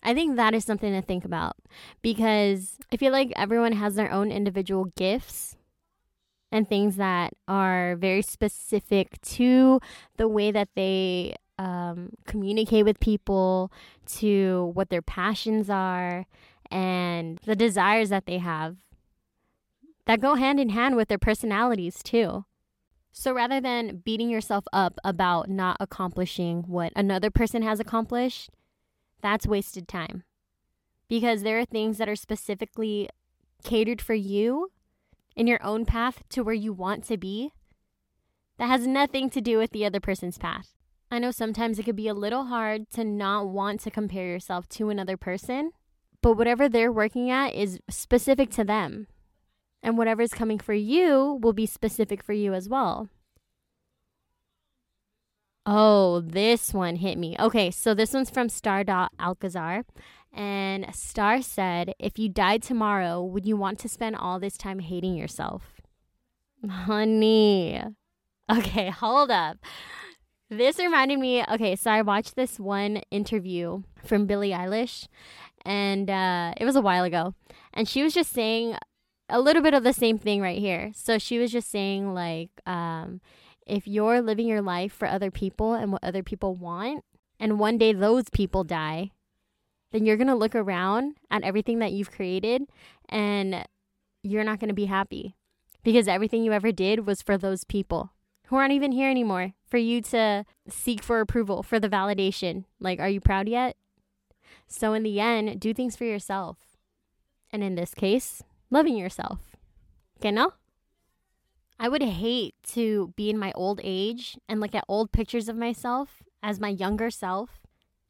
I 0.02 0.14
think 0.14 0.36
that 0.36 0.54
is 0.54 0.64
something 0.64 0.92
to 0.92 1.02
think 1.02 1.24
about 1.24 1.56
because 2.02 2.78
I 2.92 2.96
feel 2.96 3.12
like 3.12 3.32
everyone 3.34 3.72
has 3.72 3.96
their 3.96 4.12
own 4.12 4.30
individual 4.30 4.92
gifts 4.96 5.56
and 6.52 6.68
things 6.68 6.96
that 6.96 7.34
are 7.46 7.96
very 7.96 8.22
specific 8.22 9.20
to 9.22 9.80
the 10.16 10.28
way 10.28 10.50
that 10.50 10.68
they 10.76 11.34
um, 11.58 12.10
communicate 12.26 12.84
with 12.84 13.00
people, 13.00 13.72
to 14.06 14.70
what 14.74 14.90
their 14.90 15.02
passions 15.02 15.68
are, 15.68 16.26
and 16.70 17.38
the 17.44 17.56
desires 17.56 18.10
that 18.10 18.26
they 18.26 18.38
have 18.38 18.76
that 20.06 20.20
go 20.20 20.36
hand 20.36 20.60
in 20.60 20.70
hand 20.70 20.96
with 20.96 21.08
their 21.08 21.18
personalities 21.18 22.02
too. 22.02 22.44
So 23.12 23.32
rather 23.32 23.60
than 23.60 24.02
beating 24.04 24.30
yourself 24.30 24.64
up 24.72 24.98
about 25.02 25.48
not 25.48 25.76
accomplishing 25.80 26.62
what 26.66 26.92
another 26.94 27.30
person 27.30 27.62
has 27.62 27.80
accomplished, 27.80 28.50
that's 29.20 29.46
wasted 29.46 29.88
time. 29.88 30.24
Because 31.08 31.42
there 31.42 31.58
are 31.58 31.64
things 31.64 31.98
that 31.98 32.08
are 32.08 32.16
specifically 32.16 33.08
catered 33.64 34.00
for 34.00 34.14
you 34.14 34.70
in 35.34 35.46
your 35.46 35.62
own 35.64 35.84
path 35.84 36.22
to 36.30 36.42
where 36.42 36.54
you 36.54 36.72
want 36.72 37.04
to 37.04 37.16
be 37.16 37.52
that 38.58 38.66
has 38.66 38.86
nothing 38.86 39.30
to 39.30 39.40
do 39.40 39.58
with 39.58 39.70
the 39.70 39.86
other 39.86 40.00
person's 40.00 40.36
path. 40.36 40.74
I 41.10 41.18
know 41.18 41.30
sometimes 41.30 41.78
it 41.78 41.84
could 41.84 41.96
be 41.96 42.08
a 42.08 42.14
little 42.14 42.46
hard 42.46 42.90
to 42.90 43.04
not 43.04 43.48
want 43.48 43.80
to 43.80 43.90
compare 43.90 44.26
yourself 44.26 44.68
to 44.70 44.90
another 44.90 45.16
person, 45.16 45.70
but 46.20 46.36
whatever 46.36 46.68
they're 46.68 46.92
working 46.92 47.30
at 47.30 47.54
is 47.54 47.80
specific 47.88 48.50
to 48.50 48.64
them. 48.64 49.06
And 49.82 49.96
whatever's 49.96 50.32
coming 50.32 50.58
for 50.58 50.74
you 50.74 51.38
will 51.42 51.52
be 51.52 51.66
specific 51.66 52.22
for 52.22 52.32
you 52.32 52.52
as 52.54 52.68
well. 52.68 53.08
Oh, 55.64 56.20
this 56.20 56.72
one 56.72 56.96
hit 56.96 57.18
me. 57.18 57.36
Okay, 57.38 57.70
so 57.70 57.92
this 57.92 58.14
one's 58.14 58.30
from 58.30 58.48
Star 58.48 58.84
Alcazar. 59.20 59.84
And 60.32 60.94
Star 60.94 61.42
said, 61.42 61.92
If 61.98 62.18
you 62.18 62.28
died 62.28 62.62
tomorrow, 62.62 63.22
would 63.22 63.44
you 63.46 63.56
want 63.56 63.78
to 63.80 63.88
spend 63.88 64.16
all 64.16 64.40
this 64.40 64.56
time 64.56 64.78
hating 64.78 65.14
yourself? 65.14 65.82
Honey. 66.66 67.82
Okay, 68.50 68.90
hold 68.98 69.30
up. 69.30 69.58
This 70.50 70.78
reminded 70.78 71.18
me. 71.18 71.44
Okay, 71.44 71.76
so 71.76 71.90
I 71.90 72.00
watched 72.00 72.34
this 72.34 72.58
one 72.58 73.02
interview 73.10 73.82
from 74.02 74.26
Billie 74.26 74.52
Eilish, 74.52 75.06
and 75.66 76.08
uh, 76.08 76.54
it 76.56 76.64
was 76.64 76.76
a 76.76 76.80
while 76.80 77.04
ago. 77.04 77.34
And 77.74 77.86
she 77.86 78.02
was 78.02 78.14
just 78.14 78.32
saying 78.32 78.76
a 79.28 79.40
little 79.40 79.62
bit 79.62 79.74
of 79.74 79.84
the 79.84 79.92
same 79.92 80.18
thing 80.18 80.40
right 80.40 80.58
here. 80.58 80.92
So 80.94 81.18
she 81.18 81.38
was 81.38 81.52
just 81.52 81.70
saying, 81.70 82.14
like, 82.14 82.50
um, 82.66 83.20
if 83.66 83.86
you're 83.86 84.22
living 84.22 84.46
your 84.46 84.62
life 84.62 84.92
for 84.92 85.06
other 85.06 85.30
people 85.30 85.74
and 85.74 85.92
what 85.92 86.02
other 86.04 86.22
people 86.22 86.54
want, 86.54 87.04
and 87.38 87.58
one 87.58 87.78
day 87.78 87.92
those 87.92 88.30
people 88.30 88.64
die, 88.64 89.12
then 89.92 90.04
you're 90.04 90.16
going 90.16 90.28
to 90.28 90.34
look 90.34 90.54
around 90.54 91.16
at 91.30 91.42
everything 91.42 91.78
that 91.78 91.92
you've 91.92 92.10
created 92.10 92.62
and 93.08 93.64
you're 94.22 94.44
not 94.44 94.60
going 94.60 94.68
to 94.68 94.74
be 94.74 94.86
happy 94.86 95.36
because 95.82 96.08
everything 96.08 96.42
you 96.42 96.52
ever 96.52 96.72
did 96.72 97.06
was 97.06 97.22
for 97.22 97.38
those 97.38 97.64
people 97.64 98.12
who 98.46 98.56
aren't 98.56 98.72
even 98.72 98.92
here 98.92 99.10
anymore 99.10 99.52
for 99.66 99.78
you 99.78 100.00
to 100.00 100.44
seek 100.68 101.02
for 101.02 101.20
approval, 101.20 101.62
for 101.62 101.78
the 101.78 101.88
validation. 101.88 102.64
Like, 102.80 102.98
are 102.98 103.08
you 103.08 103.20
proud 103.20 103.48
yet? 103.48 103.76
So, 104.66 104.94
in 104.94 105.02
the 105.02 105.20
end, 105.20 105.60
do 105.60 105.74
things 105.74 105.96
for 105.96 106.04
yourself. 106.04 106.56
And 107.50 107.62
in 107.62 107.74
this 107.74 107.94
case, 107.94 108.42
loving 108.70 108.96
yourself. 108.96 109.56
Okay, 110.18 110.30
no? 110.30 110.52
I 111.78 111.88
would 111.88 112.02
hate 112.02 112.54
to 112.72 113.12
be 113.16 113.30
in 113.30 113.38
my 113.38 113.52
old 113.52 113.80
age 113.84 114.36
and 114.48 114.60
look 114.60 114.74
at 114.74 114.84
old 114.88 115.12
pictures 115.12 115.48
of 115.48 115.56
myself 115.56 116.22
as 116.42 116.58
my 116.58 116.68
younger 116.68 117.10
self 117.10 117.60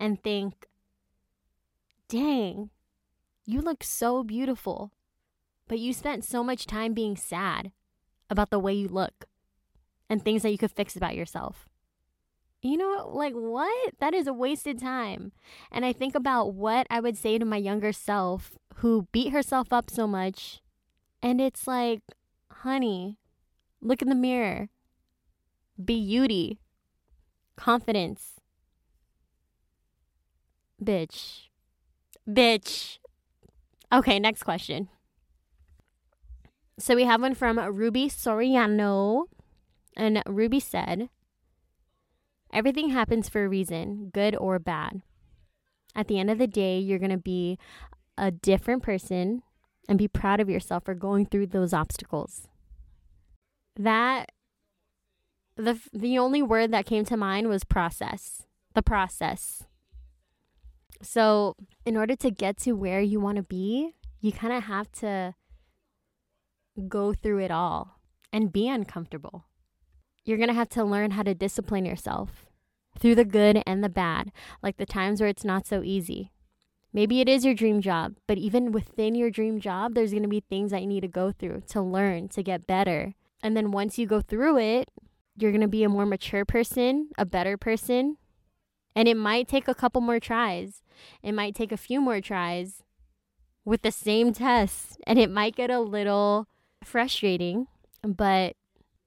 and 0.01 0.23
think, 0.23 0.67
dang, 2.09 2.71
you 3.45 3.61
look 3.61 3.85
so 3.85 4.23
beautiful, 4.23 4.93
but 5.67 5.79
you 5.79 5.93
spent 5.93 6.25
so 6.25 6.43
much 6.43 6.67
time 6.67 6.95
being 6.95 7.17
sad 7.17 7.73
about 8.31 8.51
the 8.51 8.59
way 8.59 8.73
you 8.73 8.89
look 8.89 9.27
and 10.09 10.25
things 10.25 10.43
that 10.43 10.51
you 10.51 10.59
could 10.59 10.71
fix 10.71 10.97
about 10.97 11.15
yourself. 11.15 11.69
You 12.61 12.77
know, 12.77 13.11
like 13.13 13.35
what? 13.35 13.95
That 14.01 14.15
is 14.15 14.27
a 14.27 14.33
wasted 14.33 14.81
time. 14.81 15.33
And 15.71 15.85
I 15.85 15.93
think 15.93 16.15
about 16.15 16.55
what 16.55 16.87
I 16.91 17.01
would 17.01 17.17
say 17.17 17.39
to 17.39 17.45
my 17.45 17.57
younger 17.57 17.93
self 17.93 18.53
who 18.77 19.07
beat 19.13 19.33
herself 19.33 19.73
up 19.73 19.91
so 19.91 20.07
much. 20.07 20.61
And 21.23 21.41
it's 21.41 21.67
like, 21.67 22.03
honey, 22.51 23.19
Look 23.81 24.03
in 24.03 24.09
the 24.09 24.15
mirror. 24.15 24.69
Beauty. 25.83 26.59
Confidence. 27.57 28.35
Bitch. 30.83 31.49
Bitch. 32.29 32.99
Okay, 33.93 34.19
next 34.19 34.43
question. 34.43 34.89
So 36.79 36.95
we 36.95 37.05
have 37.05 37.21
one 37.21 37.35
from 37.35 37.59
Ruby 37.59 38.09
Soriano. 38.09 39.25
And 39.97 40.23
Ruby 40.27 40.61
said, 40.61 41.09
Everything 42.53 42.91
happens 42.91 43.29
for 43.29 43.45
a 43.45 43.49
reason, 43.49 44.11
good 44.13 44.35
or 44.37 44.59
bad. 44.59 45.03
At 45.95 46.09
the 46.09 46.19
end 46.19 46.31
of 46.31 46.39
the 46.39 46.47
day, 46.47 46.79
you're 46.79 46.99
going 46.99 47.11
to 47.11 47.17
be 47.17 47.59
a 48.17 48.31
different 48.31 48.83
person 48.83 49.43
and 49.89 49.99
be 49.99 50.09
proud 50.09 50.41
of 50.41 50.49
yourself 50.49 50.85
for 50.85 50.95
going 50.95 51.27
through 51.27 51.47
those 51.47 51.73
obstacles 51.73 52.49
that 53.79 54.33
the 55.57 55.81
the 55.93 56.19
only 56.19 56.43
word 56.43 56.73
that 56.73 56.87
came 56.87 57.05
to 57.07 57.17
mind 57.17 57.49
was 57.49 57.65
process. 57.65 58.43
The 58.75 58.83
process. 58.83 59.65
So, 61.01 61.55
in 61.87 61.97
order 61.97 62.17
to 62.17 62.31
get 62.31 62.59
to 62.59 62.73
where 62.73 63.01
you 63.01 63.21
want 63.21 63.37
to 63.37 63.43
be, 63.43 63.95
you 64.21 64.33
kind 64.33 64.53
of 64.53 64.65
have 64.65 64.91
to 64.93 65.35
go 66.89 67.13
through 67.13 67.39
it 67.39 67.51
all 67.51 68.01
and 68.33 68.53
be 68.53 68.69
uncomfortable. 68.69 69.47
You're 70.29 70.37
going 70.37 70.49
to 70.49 70.55
have 70.55 70.69
to 70.71 70.85
learn 70.85 71.13
how 71.13 71.23
to 71.23 71.33
discipline 71.33 71.87
yourself 71.87 72.45
through 72.99 73.15
the 73.15 73.25
good 73.25 73.63
and 73.67 73.83
the 73.83 73.89
bad, 73.89 74.31
like 74.63 74.77
the 74.77 74.85
times 74.85 75.23
where 75.23 75.31
it's 75.31 75.43
not 75.43 75.67
so 75.67 75.83
easy. 75.83 76.33
Maybe 76.93 77.23
it 77.23 77.31
is 77.31 77.47
your 77.47 77.55
dream 77.55 77.81
job, 77.81 78.17
but 78.27 78.37
even 78.37 78.71
within 78.71 79.15
your 79.15 79.31
dream 79.31 79.59
job, 79.59 79.95
there's 79.95 80.11
going 80.11 80.25
to 80.25 80.29
be 80.29 80.41
things 80.41 80.71
that 80.71 80.83
you 80.83 80.87
need 80.87 81.01
to 81.01 81.09
go 81.09 81.33
through 81.33 81.63
to 81.69 81.81
learn, 81.81 82.29
to 82.29 82.43
get 82.43 82.67
better, 82.67 83.15
and 83.43 83.57
then 83.57 83.71
once 83.71 83.99
you 83.99 84.07
go 84.07 84.21
through 84.21 84.59
it, 84.59 84.91
you're 85.35 85.51
going 85.51 85.63
to 85.63 85.67
be 85.67 85.83
a 85.83 85.89
more 85.89 86.05
mature 86.05 86.45
person, 86.45 87.09
a 87.17 87.25
better 87.25 87.57
person. 87.57 88.19
And 88.95 89.09
it 89.09 89.17
might 89.17 89.49
take 89.49 89.67
a 89.67 89.75
couple 89.75 90.03
more 90.03 90.21
tries. 90.21 90.83
It 91.23 91.33
might 91.33 91.55
take 91.55 91.73
a 91.73 91.79
few 91.79 92.03
more 92.03 92.21
tries 92.21 92.83
with 93.65 93.81
the 93.81 93.93
same 93.93 94.35
test. 94.35 94.99
And 95.07 95.19
it 95.19 95.31
might 95.31 95.57
get 95.57 95.71
a 95.71 95.81
little 95.81 96.49
frustrating, 96.85 97.69
but 98.03 98.57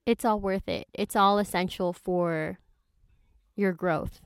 it's 0.05 0.25
all 0.25 0.39
worth 0.39 0.67
it. 0.67 0.87
It's 0.93 1.15
all 1.15 1.37
essential 1.37 1.93
for 1.93 2.59
your 3.55 3.73
growth. 3.73 4.21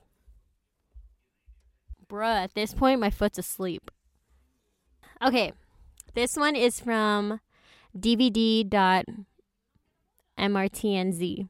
Bruh, 2.08 2.44
at 2.44 2.54
this 2.54 2.72
point, 2.72 3.00
my 3.00 3.10
foot's 3.10 3.38
asleep. 3.38 3.90
Okay, 5.24 5.52
this 6.14 6.36
one 6.36 6.54
is 6.54 6.80
from 6.80 7.40
DVD. 7.98 8.64
MRTNZ, 10.38 11.48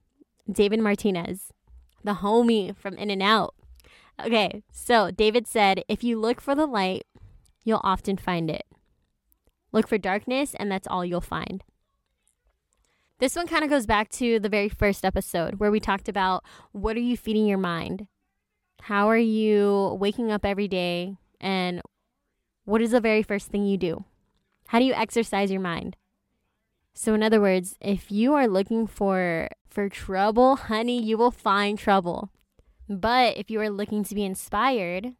David 0.50 0.80
Martinez, 0.80 1.52
the 2.04 2.14
homie 2.14 2.76
from 2.76 2.94
In 2.94 3.10
and 3.10 3.22
Out. 3.22 3.54
Okay, 4.24 4.62
so 4.70 5.10
David 5.10 5.46
said, 5.46 5.82
if 5.88 6.04
you 6.04 6.18
look 6.18 6.40
for 6.40 6.54
the 6.54 6.66
light, 6.66 7.04
you'll 7.64 7.80
often 7.82 8.16
find 8.16 8.48
it. 8.50 8.64
Look 9.72 9.88
for 9.88 9.98
darkness, 9.98 10.54
and 10.54 10.70
that's 10.70 10.86
all 10.86 11.04
you'll 11.04 11.20
find. 11.20 11.64
This 13.18 13.34
one 13.34 13.46
kind 13.46 13.64
of 13.64 13.70
goes 13.70 13.86
back 13.86 14.10
to 14.10 14.38
the 14.38 14.50
very 14.50 14.68
first 14.68 15.02
episode 15.02 15.54
where 15.54 15.70
we 15.70 15.80
talked 15.80 16.06
about 16.06 16.44
what 16.72 16.96
are 16.96 17.00
you 17.00 17.16
feeding 17.16 17.46
your 17.46 17.56
mind? 17.56 18.08
How 18.82 19.08
are 19.08 19.16
you 19.16 19.96
waking 19.98 20.30
up 20.30 20.44
every 20.44 20.68
day? 20.68 21.16
And 21.40 21.80
what 22.66 22.82
is 22.82 22.90
the 22.90 23.00
very 23.00 23.22
first 23.22 23.48
thing 23.48 23.64
you 23.64 23.78
do? 23.78 24.04
How 24.68 24.78
do 24.78 24.84
you 24.84 24.92
exercise 24.92 25.50
your 25.50 25.62
mind? 25.62 25.96
So 26.92 27.14
in 27.14 27.22
other 27.22 27.40
words, 27.40 27.76
if 27.80 28.12
you 28.12 28.34
are 28.34 28.46
looking 28.46 28.86
for 28.86 29.48
for 29.66 29.88
trouble, 29.88 30.56
honey, 30.68 31.02
you 31.02 31.16
will 31.16 31.30
find 31.30 31.78
trouble. 31.78 32.30
But 32.86 33.38
if 33.38 33.50
you 33.50 33.62
are 33.62 33.70
looking 33.70 34.04
to 34.04 34.14
be 34.14 34.24
inspired, 34.24 35.14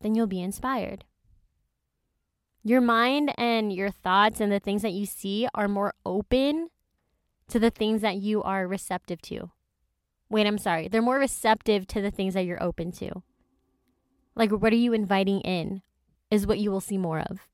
then 0.00 0.14
you'll 0.14 0.26
be 0.26 0.40
inspired. 0.42 1.04
Your 2.62 2.80
mind 2.80 3.30
and 3.36 3.70
your 3.70 3.90
thoughts 3.90 4.40
and 4.40 4.50
the 4.50 4.58
things 4.58 4.80
that 4.80 4.92
you 4.92 5.04
see 5.04 5.46
are 5.54 5.68
more 5.68 5.92
open 6.06 6.70
to 7.48 7.58
the 7.58 7.70
things 7.70 8.02
that 8.02 8.16
you 8.16 8.42
are 8.42 8.66
receptive 8.66 9.20
to. 9.22 9.50
Wait, 10.30 10.46
I'm 10.46 10.58
sorry. 10.58 10.88
They're 10.88 11.02
more 11.02 11.18
receptive 11.18 11.86
to 11.88 12.00
the 12.00 12.10
things 12.10 12.34
that 12.34 12.44
you're 12.44 12.62
open 12.62 12.92
to. 12.92 13.22
Like, 14.34 14.50
what 14.50 14.72
are 14.72 14.76
you 14.76 14.92
inviting 14.92 15.40
in? 15.40 15.82
Is 16.30 16.46
what 16.46 16.58
you 16.58 16.70
will 16.70 16.80
see 16.80 16.98
more 16.98 17.20
of. 17.20 17.46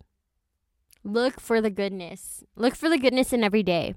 Look 1.03 1.41
for 1.41 1.61
the 1.61 1.71
goodness. 1.71 2.45
Look 2.57 2.75
for 2.75 2.89
the 2.89 2.99
goodness 2.99 3.33
in 3.33 3.45
every 3.45 3.63
day. 3.63 3.95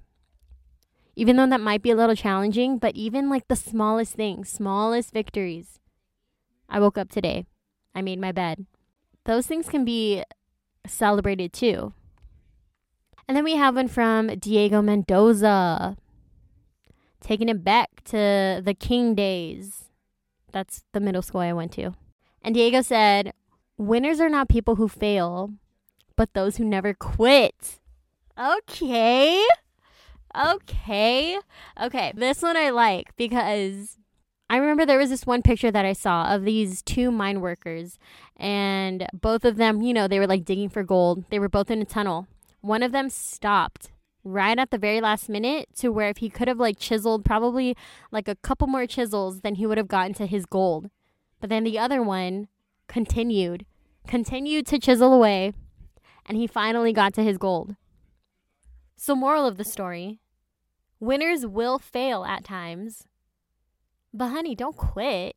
Even 1.15 1.35
though 1.35 1.47
that 1.47 1.61
might 1.61 1.81
be 1.81 1.91
a 1.91 1.95
little 1.95 2.15
challenging, 2.15 2.79
but 2.79 2.95
even 2.95 3.29
like 3.29 3.47
the 3.47 3.55
smallest 3.55 4.13
things, 4.13 4.49
smallest 4.49 5.13
victories. 5.13 5.79
I 6.67 6.79
woke 6.79 6.97
up 6.97 7.11
today. 7.11 7.45
I 7.93 8.01
made 8.01 8.19
my 8.19 8.31
bed. 8.31 8.65
Those 9.25 9.45
things 9.45 9.69
can 9.69 9.85
be 9.85 10.23
celebrated 10.87 11.53
too. 11.53 11.93
And 13.27 13.37
then 13.37 13.43
we 13.43 13.55
have 13.55 13.75
one 13.75 13.87
from 13.87 14.27
Diego 14.27 14.81
Mendoza, 14.81 15.95
taking 17.21 17.49
it 17.49 17.63
back 17.63 18.03
to 18.05 18.61
the 18.63 18.75
King 18.77 19.15
days. 19.15 19.85
That's 20.51 20.83
the 20.91 20.99
middle 20.99 21.21
school 21.21 21.41
I 21.41 21.53
went 21.53 21.71
to. 21.73 21.93
And 22.41 22.53
Diego 22.53 22.81
said, 22.81 23.33
Winners 23.77 24.19
are 24.19 24.29
not 24.29 24.49
people 24.49 24.75
who 24.75 24.87
fail, 24.87 25.53
but 26.15 26.33
those 26.33 26.57
who 26.57 26.65
never 26.65 26.93
quit. 26.93 27.79
Okay. 28.37 29.43
Okay. 30.35 31.37
Okay. 31.81 32.13
This 32.15 32.41
one 32.41 32.57
I 32.57 32.69
like 32.69 33.15
because 33.15 33.97
I 34.49 34.57
remember 34.57 34.85
there 34.85 34.99
was 34.99 35.09
this 35.09 35.25
one 35.25 35.41
picture 35.41 35.71
that 35.71 35.85
I 35.85 35.93
saw 35.93 36.33
of 36.33 36.43
these 36.43 36.81
two 36.81 37.11
mine 37.11 37.41
workers, 37.41 37.97
and 38.37 39.07
both 39.13 39.45
of 39.45 39.57
them, 39.57 39.81
you 39.81 39.93
know, 39.93 40.07
they 40.07 40.19
were 40.19 40.27
like 40.27 40.45
digging 40.45 40.69
for 40.69 40.83
gold. 40.83 41.23
They 41.29 41.39
were 41.39 41.49
both 41.49 41.71
in 41.71 41.81
a 41.81 41.85
tunnel. 41.85 42.27
One 42.63 42.81
of 42.81 42.91
them 42.91 43.09
stopped 43.09 43.91
right 44.23 44.57
at 44.57 44.71
the 44.71 44.77
very 44.77 45.01
last 45.01 45.27
minute 45.27 45.67
to 45.75 45.89
where 45.89 46.07
if 46.07 46.17
he 46.17 46.29
could 46.29 46.47
have 46.47 46.59
like 46.59 46.79
chiseled 46.79 47.25
probably 47.25 47.75
like 48.09 48.27
a 48.27 48.35
couple 48.35 48.67
more 48.67 48.87
chisels, 48.87 49.41
then 49.41 49.55
he 49.55 49.67
would 49.67 49.77
have 49.77 49.89
gotten 49.89 50.13
to 50.15 50.25
his 50.25 50.45
gold. 50.45 50.89
But 51.41 51.49
then 51.49 51.65
the 51.65 51.77
other 51.77 52.01
one 52.01 52.47
continued, 52.87 53.65
continued 54.07 54.65
to 54.67 54.79
chisel 54.79 55.13
away, 55.13 55.51
and 56.25 56.37
he 56.37 56.47
finally 56.47 56.93
got 56.93 57.13
to 57.15 57.23
his 57.23 57.37
gold. 57.37 57.75
So, 58.95 59.13
moral 59.13 59.45
of 59.45 59.57
the 59.57 59.65
story 59.65 60.21
winners 61.01 61.45
will 61.45 61.77
fail 61.77 62.23
at 62.23 62.45
times 62.45 63.07
but 64.13 64.27
honey, 64.27 64.53
don't 64.53 64.77
quit. 64.77 65.35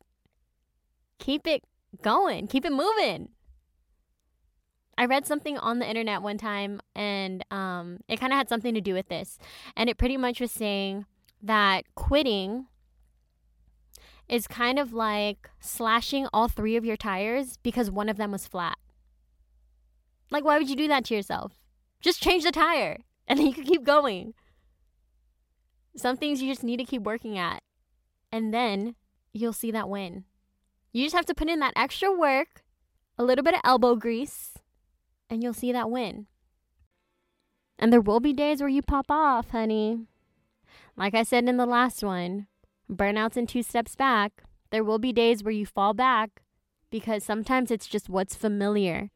Keep 1.17 1.47
it 1.47 1.63
going. 2.03 2.47
Keep 2.47 2.65
it 2.65 2.71
moving. 2.71 3.29
I 4.97 5.05
read 5.05 5.27
something 5.27 5.57
on 5.59 5.79
the 5.79 5.87
internet 5.87 6.23
one 6.23 6.37
time 6.37 6.81
and 6.95 7.45
um, 7.51 7.99
it 8.07 8.19
kind 8.19 8.33
of 8.33 8.37
had 8.37 8.49
something 8.49 8.73
to 8.73 8.81
do 8.81 8.93
with 8.93 9.09
this. 9.09 9.37
And 9.75 9.89
it 9.89 9.97
pretty 9.97 10.17
much 10.17 10.41
was 10.41 10.51
saying 10.51 11.05
that 11.41 11.83
quitting 11.93 12.65
is 14.27 14.47
kind 14.47 14.79
of 14.79 14.93
like 14.93 15.49
slashing 15.59 16.27
all 16.33 16.47
three 16.47 16.75
of 16.75 16.83
your 16.83 16.97
tires 16.97 17.57
because 17.61 17.91
one 17.91 18.09
of 18.09 18.17
them 18.17 18.31
was 18.31 18.47
flat. 18.47 18.77
Like, 20.31 20.43
why 20.43 20.57
would 20.57 20.69
you 20.69 20.75
do 20.75 20.87
that 20.87 21.05
to 21.05 21.15
yourself? 21.15 21.53
Just 22.01 22.21
change 22.21 22.43
the 22.43 22.51
tire 22.51 22.97
and 23.27 23.39
then 23.39 23.45
you 23.45 23.53
can 23.53 23.65
keep 23.65 23.83
going. 23.83 24.33
Some 25.95 26.17
things 26.17 26.41
you 26.41 26.51
just 26.51 26.63
need 26.63 26.77
to 26.77 26.83
keep 26.83 27.03
working 27.03 27.37
at 27.37 27.61
and 28.31 28.51
then 28.53 28.95
you'll 29.31 29.53
see 29.53 29.71
that 29.71 29.89
win. 29.89 30.25
You 30.91 31.03
just 31.03 31.15
have 31.15 31.25
to 31.27 31.35
put 31.35 31.49
in 31.49 31.59
that 31.59 31.73
extra 31.75 32.11
work, 32.11 32.63
a 33.17 33.23
little 33.23 33.43
bit 33.43 33.53
of 33.53 33.61
elbow 33.63 33.95
grease, 33.95 34.56
and 35.29 35.43
you'll 35.43 35.53
see 35.53 35.71
that 35.71 35.89
win. 35.89 36.27
And 37.79 37.93
there 37.93 38.01
will 38.01 38.19
be 38.19 38.33
days 38.33 38.59
where 38.59 38.69
you 38.69 38.81
pop 38.81 39.05
off, 39.09 39.51
honey. 39.51 40.07
Like 40.95 41.13
I 41.13 41.23
said 41.23 41.47
in 41.47 41.57
the 41.57 41.65
last 41.65 42.03
one, 42.03 42.47
burnouts 42.91 43.37
and 43.37 43.47
two 43.47 43.61
steps 43.61 43.95
back. 43.95 44.43
There 44.71 44.83
will 44.83 44.99
be 44.99 45.13
days 45.13 45.43
where 45.43 45.53
you 45.53 45.65
fall 45.65 45.93
back 45.93 46.41
because 46.89 47.23
sometimes 47.23 47.71
it's 47.71 47.87
just 47.87 48.09
what's 48.09 48.35
familiar. 48.35 49.11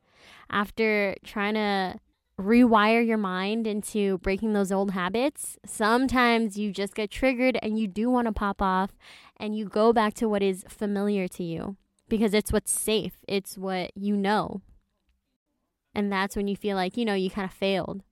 After 0.50 1.16
trying 1.24 1.56
to 1.56 2.00
rewire 2.40 3.06
your 3.06 3.18
mind 3.18 3.68
into 3.68 4.20
breaking 4.20 4.54
those 4.54 4.72
old 4.72 4.92
habits, 4.92 5.58
sometimes 5.66 6.58
you 6.58 6.72
just 6.72 6.96
get 6.96 7.12
triggered 7.12 7.58
and 7.62 7.80
you 7.80 7.88
do 7.88 8.10
want 8.10 8.28
to 8.28 8.32
pop 8.32 8.62
off 8.62 8.92
and 9.38 9.56
you 9.56 9.66
go 9.66 9.92
back 9.92 10.14
to 10.16 10.30
what 10.30 10.44
is 10.44 10.64
familiar 10.68 11.28
to 11.28 11.44
you 11.44 11.78
because 12.08 12.34
it's 12.34 12.52
what's 12.52 12.72
safe, 12.72 13.14
it's 13.28 13.58
what 13.58 13.92
you 13.96 14.16
know. 14.16 14.62
And 15.94 16.12
that's 16.12 16.36
when 16.36 16.48
you 16.48 16.56
feel 16.56 16.76
like, 16.76 16.98
you 16.98 17.06
know, 17.06 17.14
you 17.14 17.30
kind 17.30 17.46
of 17.46 17.54
failed. 17.54 18.04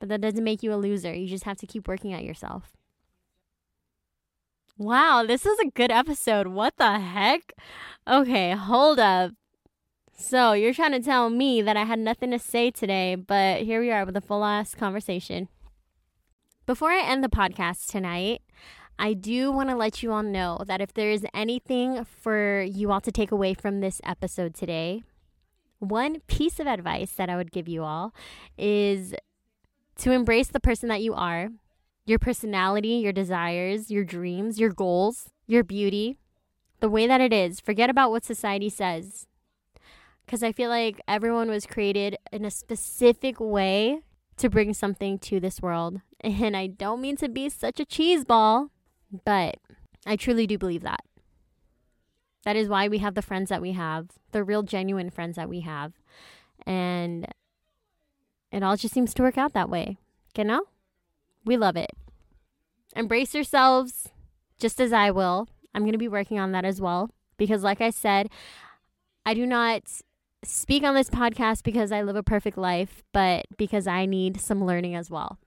But 0.00 0.08
that 0.08 0.20
doesn't 0.20 0.44
make 0.44 0.62
you 0.62 0.72
a 0.72 0.76
loser. 0.76 1.12
You 1.12 1.26
just 1.26 1.44
have 1.44 1.58
to 1.58 1.66
keep 1.66 1.88
working 1.88 2.12
at 2.12 2.24
yourself. 2.24 2.72
Wow, 4.76 5.24
this 5.26 5.44
is 5.44 5.58
a 5.58 5.70
good 5.70 5.90
episode. 5.90 6.48
What 6.48 6.74
the 6.78 7.00
heck? 7.00 7.52
Okay, 8.06 8.52
hold 8.52 9.00
up. 9.00 9.32
So 10.16 10.52
you're 10.52 10.74
trying 10.74 10.92
to 10.92 11.00
tell 11.00 11.30
me 11.30 11.62
that 11.62 11.76
I 11.76 11.84
had 11.84 11.98
nothing 11.98 12.30
to 12.32 12.38
say 12.38 12.70
today, 12.70 13.14
but 13.14 13.62
here 13.62 13.80
we 13.80 13.90
are 13.90 14.04
with 14.04 14.16
a 14.16 14.20
full 14.20 14.44
ass 14.44 14.74
conversation. 14.74 15.48
Before 16.66 16.90
I 16.90 17.02
end 17.02 17.24
the 17.24 17.28
podcast 17.28 17.86
tonight, 17.86 18.42
I 18.98 19.14
do 19.14 19.52
want 19.52 19.68
to 19.70 19.76
let 19.76 20.02
you 20.02 20.12
all 20.12 20.24
know 20.24 20.62
that 20.66 20.80
if 20.80 20.92
there 20.92 21.10
is 21.10 21.24
anything 21.32 22.04
for 22.04 22.62
you 22.62 22.90
all 22.90 23.00
to 23.00 23.12
take 23.12 23.30
away 23.30 23.54
from 23.54 23.80
this 23.80 24.00
episode 24.04 24.54
today, 24.54 25.02
one 25.78 26.20
piece 26.26 26.58
of 26.60 26.66
advice 26.66 27.12
that 27.12 27.30
I 27.30 27.36
would 27.36 27.52
give 27.52 27.68
you 27.68 27.84
all 27.84 28.14
is 28.56 29.14
to 29.98 30.12
embrace 30.12 30.48
the 30.48 30.60
person 30.60 30.88
that 30.88 31.02
you 31.02 31.14
are, 31.14 31.50
your 32.04 32.18
personality, 32.18 32.88
your 32.88 33.12
desires, 33.12 33.90
your 33.90 34.04
dreams, 34.04 34.58
your 34.58 34.70
goals, 34.70 35.30
your 35.46 35.64
beauty, 35.64 36.18
the 36.80 36.88
way 36.88 37.06
that 37.06 37.20
it 37.20 37.32
is. 37.32 37.60
Forget 37.60 37.90
about 37.90 38.10
what 38.10 38.24
society 38.24 38.68
says 38.68 39.26
because 40.28 40.42
I 40.42 40.52
feel 40.52 40.68
like 40.68 41.00
everyone 41.08 41.48
was 41.48 41.64
created 41.64 42.18
in 42.30 42.44
a 42.44 42.50
specific 42.50 43.40
way 43.40 44.02
to 44.36 44.50
bring 44.50 44.74
something 44.74 45.18
to 45.20 45.40
this 45.40 45.62
world. 45.62 46.00
And 46.20 46.56
I 46.56 46.66
don't 46.66 47.00
mean 47.00 47.16
to 47.18 47.28
be 47.28 47.48
such 47.48 47.78
a 47.78 47.84
cheese 47.84 48.24
ball, 48.24 48.70
but 49.24 49.58
I 50.04 50.16
truly 50.16 50.48
do 50.48 50.58
believe 50.58 50.82
that. 50.82 51.04
That 52.48 52.56
is 52.56 52.70
why 52.70 52.88
we 52.88 52.96
have 52.96 53.14
the 53.14 53.20
friends 53.20 53.50
that 53.50 53.60
we 53.60 53.72
have, 53.72 54.08
the 54.32 54.42
real 54.42 54.62
genuine 54.62 55.10
friends 55.10 55.36
that 55.36 55.50
we 55.50 55.60
have. 55.60 55.92
And 56.64 57.26
it 58.50 58.62
all 58.62 58.74
just 58.74 58.94
seems 58.94 59.12
to 59.12 59.22
work 59.22 59.36
out 59.36 59.52
that 59.52 59.68
way. 59.68 59.98
You 60.34 60.44
know? 60.44 60.62
We 61.44 61.58
love 61.58 61.76
it. 61.76 61.90
Embrace 62.96 63.34
yourselves 63.34 64.08
just 64.58 64.80
as 64.80 64.94
I 64.94 65.10
will. 65.10 65.46
I'm 65.74 65.82
going 65.82 65.92
to 65.92 65.98
be 65.98 66.08
working 66.08 66.38
on 66.38 66.52
that 66.52 66.64
as 66.64 66.80
well 66.80 67.10
because 67.36 67.62
like 67.62 67.82
I 67.82 67.90
said, 67.90 68.30
I 69.26 69.34
do 69.34 69.44
not 69.44 69.82
speak 70.42 70.84
on 70.84 70.94
this 70.94 71.10
podcast 71.10 71.64
because 71.64 71.92
I 71.92 72.00
live 72.00 72.16
a 72.16 72.22
perfect 72.22 72.56
life, 72.56 73.02
but 73.12 73.44
because 73.58 73.86
I 73.86 74.06
need 74.06 74.40
some 74.40 74.64
learning 74.64 74.94
as 74.94 75.10
well. 75.10 75.38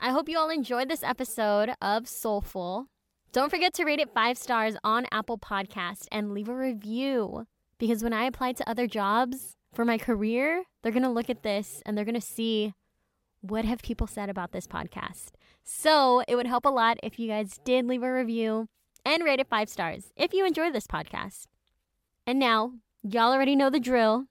I 0.00 0.12
hope 0.12 0.30
you 0.30 0.38
all 0.38 0.48
enjoyed 0.48 0.88
this 0.88 1.02
episode 1.02 1.74
of 1.82 2.08
Soulful. 2.08 2.86
Don't 3.32 3.50
forget 3.50 3.74
to 3.74 3.84
rate 3.84 4.00
it 4.00 4.14
five 4.14 4.38
stars 4.38 4.76
on 4.82 5.06
Apple 5.12 5.38
Podcast 5.38 6.06
and 6.10 6.32
leave 6.32 6.48
a 6.48 6.54
review 6.54 7.46
because 7.78 8.02
when 8.02 8.12
I 8.12 8.24
apply 8.24 8.52
to 8.52 8.68
other 8.68 8.86
jobs 8.86 9.56
for 9.72 9.84
my 9.84 9.98
career, 9.98 10.64
they're 10.82 10.92
going 10.92 11.02
to 11.02 11.10
look 11.10 11.30
at 11.30 11.42
this 11.42 11.82
and 11.84 11.96
they're 11.96 12.04
going 12.04 12.14
to 12.14 12.20
see 12.20 12.72
what 13.40 13.64
have 13.64 13.82
people 13.82 14.06
said 14.06 14.28
about 14.30 14.52
this 14.52 14.66
podcast. 14.66 15.30
So, 15.62 16.22
it 16.26 16.34
would 16.34 16.46
help 16.46 16.64
a 16.64 16.70
lot 16.70 16.98
if 17.02 17.18
you 17.18 17.28
guys 17.28 17.60
did 17.64 17.86
leave 17.86 18.02
a 18.02 18.12
review 18.12 18.68
and 19.04 19.22
rate 19.22 19.38
it 19.38 19.48
five 19.48 19.68
stars 19.68 20.12
if 20.16 20.32
you 20.32 20.46
enjoy 20.46 20.72
this 20.72 20.86
podcast. 20.86 21.46
And 22.26 22.38
now, 22.38 22.72
Y'all 23.04 23.32
already 23.32 23.54
know 23.54 23.70
the 23.70 23.78
drill. 23.78 24.24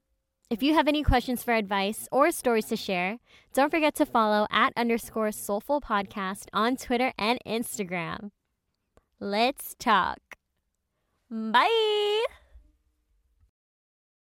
If 0.50 0.62
you 0.62 0.74
have 0.74 0.90
any 0.90 1.02
questions 1.02 1.42
for 1.42 1.54
advice 1.54 2.06
or 2.12 2.32
stories 2.32 2.66
to 2.66 2.76
share, 2.76 3.18
don't 3.54 3.72
forget 3.72 3.96
to 3.96 4.06
follow 4.06 4.46
at 4.52 4.74
underscore 4.76 5.32
soulful 5.32 5.80
podcast 5.80 6.48
on 6.54 6.76
Twitter 6.76 7.14
and 7.18 7.40
Instagram. 7.48 8.32
Let's 9.20 9.76
talk. 9.80 10.38
Bye. 11.30 12.26